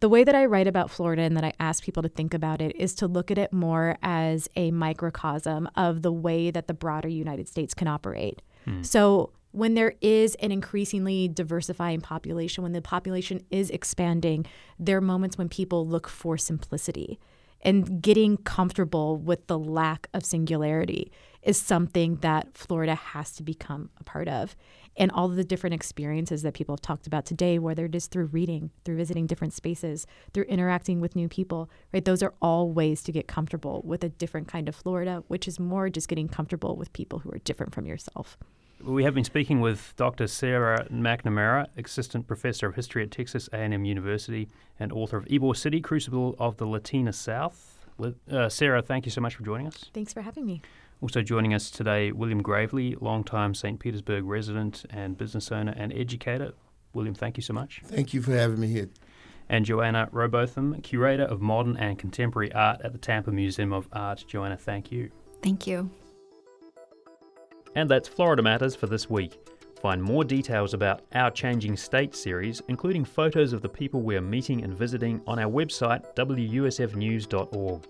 the 0.01 0.09
way 0.09 0.25
that 0.25 0.35
I 0.35 0.45
write 0.45 0.67
about 0.67 0.91
Florida 0.91 1.23
and 1.23 1.37
that 1.37 1.45
I 1.45 1.53
ask 1.59 1.83
people 1.83 2.03
to 2.03 2.09
think 2.09 2.35
about 2.35 2.61
it 2.61 2.77
is 2.77 2.95
to 2.97 3.07
look 3.07 3.31
at 3.31 3.39
it 3.39 3.53
more 3.53 3.97
as 4.03 4.49
a 4.57 4.71
microcosm 4.71 5.69
of 5.75 6.03
the 6.03 6.13
way 6.13 6.51
that 6.51 6.67
the 6.67 6.75
broader 6.75 7.09
United 7.09 7.49
States 7.49 7.73
can 7.75 7.89
operate. 7.89 8.43
Hmm. 8.65 8.83
So 8.83 9.33
when 9.53 9.73
there 9.73 9.95
is 10.03 10.35
an 10.37 10.53
increasingly 10.53 11.29
diversifying 11.29 12.03
population, 12.03 12.63
when 12.63 12.73
the 12.73 12.83
population 12.83 13.43
is 13.51 13.71
expanding, 13.71 14.45
there 14.79 14.99
are 14.99 15.03
moments 15.03 15.39
when 15.39 15.49
people 15.49 15.87
look 15.87 16.09
for 16.09 16.37
simplicity. 16.37 17.19
And 17.63 18.03
getting 18.03 18.37
comfortable 18.37 19.17
with 19.17 19.47
the 19.47 19.59
lack 19.59 20.09
of 20.13 20.27
singularity 20.27 21.11
is 21.43 21.57
something 21.57 22.17
that 22.17 22.49
Florida 22.53 22.95
has 22.95 23.33
to 23.37 23.43
become 23.43 23.89
a 23.99 24.05
part 24.05 24.29
of 24.29 24.55
and 24.97 25.11
all 25.13 25.27
of 25.27 25.37
the 25.37 25.45
different 25.45 25.75
experiences 25.75 26.43
that 26.43 26.55
people 26.55 26.75
have 26.75 26.81
talked 26.81 27.07
about 27.07 27.27
today, 27.27 27.59
whether 27.59 27.85
it 27.85 27.95
is 27.95 28.07
through 28.07 28.27
reading, 28.27 28.71
through 28.85 28.97
visiting 28.97 29.27
different 29.27 29.53
spaces, 29.53 30.07
through 30.33 30.45
interacting 30.45 31.01
with 31.01 31.17
new 31.17 31.29
people, 31.29 31.71
right? 31.93 32.05
Those 32.05 32.23
are 32.23 32.35
all 32.41 32.71
ways 32.71 33.03
to 33.05 33.13
get 33.13 33.29
comfortable 33.29 33.83
with 33.85 34.03
a 34.03 34.09
different 34.09 34.49
kind 34.49 34.69
of 34.69 34.75
Florida, 34.75 35.23
which 35.29 35.47
is 35.47 35.61
more 35.61 35.89
just 35.91 36.09
getting 36.09 36.29
comfortable 36.29 36.77
with 36.77 36.93
people 36.93 37.21
who 37.21 37.31
are 37.31 37.39
different 37.39 37.75
from 37.75 37.87
yourself. 37.87 38.39
We 38.83 39.05
have 39.05 39.15
been 39.15 39.25
speaking 39.25 39.61
with 39.61 39.95
Dr. 39.97 40.27
Sarah 40.27 40.87
McNamara, 40.93 41.67
Assistant 41.83 42.27
Professor 42.27 42.67
of 42.67 42.75
History 42.75 43.03
at 43.03 43.11
Texas 43.11 43.49
A&M 43.53 43.85
University 43.85 44.49
and 44.79 44.93
author 44.93 45.17
of 45.17 45.25
Ybor 45.27 45.57
City, 45.57 45.81
Crucible 45.81 46.37
of 46.39 46.59
the 46.59 46.67
Latina 46.67 47.13
South. 47.13 47.79
Uh, 48.31 48.49
Sarah, 48.51 48.83
thank 48.83 49.07
you 49.07 49.11
so 49.11 49.23
much 49.23 49.35
for 49.35 49.43
joining 49.43 49.67
us. 49.67 49.87
Thanks 49.95 50.13
for 50.13 50.21
having 50.21 50.45
me. 50.45 50.61
Also 51.03 51.21
joining 51.23 51.53
us 51.53 51.71
today, 51.71 52.11
William 52.11 52.43
Gravely, 52.43 52.97
longtime 53.01 53.55
St. 53.55 53.79
Petersburg 53.79 54.25
resident 54.25 54.87
and 54.91 55.17
business 55.17 55.53
owner 55.53 55.75
and 55.77 55.93
educator. 55.93 56.53
William, 56.95 57.15
thank 57.15 57.37
you 57.37 57.43
so 57.43 57.53
much. 57.53 57.83
Thank 57.85 58.15
you 58.15 58.23
for 58.23 58.33
having 58.33 58.59
me 58.59 58.69
here. 58.69 58.89
And 59.49 59.65
Joanna 59.65 60.09
Robotham, 60.11 60.81
curator 60.83 61.25
of 61.25 61.41
modern 61.41 61.77
and 61.77 61.99
contemporary 61.99 62.53
art 62.53 62.81
at 62.83 62.93
the 62.93 62.99
Tampa 62.99 63.31
Museum 63.31 63.73
of 63.73 63.87
Art. 63.93 64.25
Joanna, 64.27 64.57
thank 64.57 64.91
you. 64.91 65.11
Thank 65.43 65.67
you. 65.67 65.91
And 67.75 67.91
that's 67.91 68.09
Florida 68.09 68.43
Matters 68.43 68.75
for 68.75 68.87
this 68.87 69.11
week. 69.11 69.39
Find 69.83 70.03
more 70.03 70.25
details 70.25 70.73
about 70.73 71.03
our 71.13 71.31
Changing 71.31 71.77
State 71.77 72.17
series, 72.17 72.63
including 72.69 73.05
photos 73.05 73.53
of 73.53 73.61
the 73.61 73.69
people 73.69 74.01
we 74.01 74.17
are 74.17 74.23
meeting 74.23 74.65
and 74.65 74.75
visiting, 74.75 75.21
on 75.27 75.39
our 75.39 75.51
website, 75.51 76.03
wusfnews.org. 76.17 77.87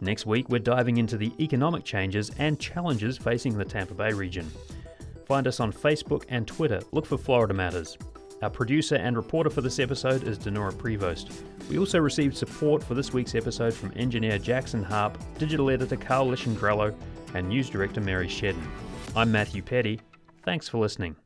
Next 0.00 0.26
week, 0.26 0.48
we're 0.48 0.58
diving 0.58 0.98
into 0.98 1.16
the 1.16 1.32
economic 1.40 1.84
changes 1.84 2.30
and 2.38 2.58
challenges 2.58 3.18
facing 3.18 3.58
the 3.58 3.64
Tampa 3.64 3.94
Bay 3.94 4.12
region. 4.12 4.50
Find 5.26 5.46
us 5.46 5.60
on 5.60 5.72
Facebook 5.72 6.24
and 6.28 6.46
Twitter. 6.46 6.80
Look 6.92 7.04
for 7.04 7.18
Florida 7.18 7.52
Matters. 7.52 7.98
Our 8.40 8.50
producer 8.50 8.94
and 8.94 9.16
reporter 9.16 9.50
for 9.50 9.60
this 9.60 9.80
episode 9.80 10.22
is 10.22 10.38
Dinorah 10.38 10.72
Prevost. 10.72 11.32
We 11.68 11.78
also 11.78 11.98
received 11.98 12.36
support 12.36 12.82
for 12.82 12.94
this 12.94 13.12
week's 13.12 13.34
episode 13.34 13.74
from 13.74 13.92
engineer 13.96 14.38
Jackson 14.38 14.82
Harp, 14.82 15.18
digital 15.38 15.70
editor 15.70 15.96
Carl 15.96 16.28
Lisciandrello, 16.28 16.94
and 17.34 17.48
news 17.48 17.68
director 17.68 18.00
Mary 18.00 18.28
Shedden. 18.28 18.64
I'm 19.16 19.32
Matthew 19.32 19.62
Peddie. 19.62 20.00
Thanks 20.44 20.68
for 20.68 20.78
listening. 20.78 21.16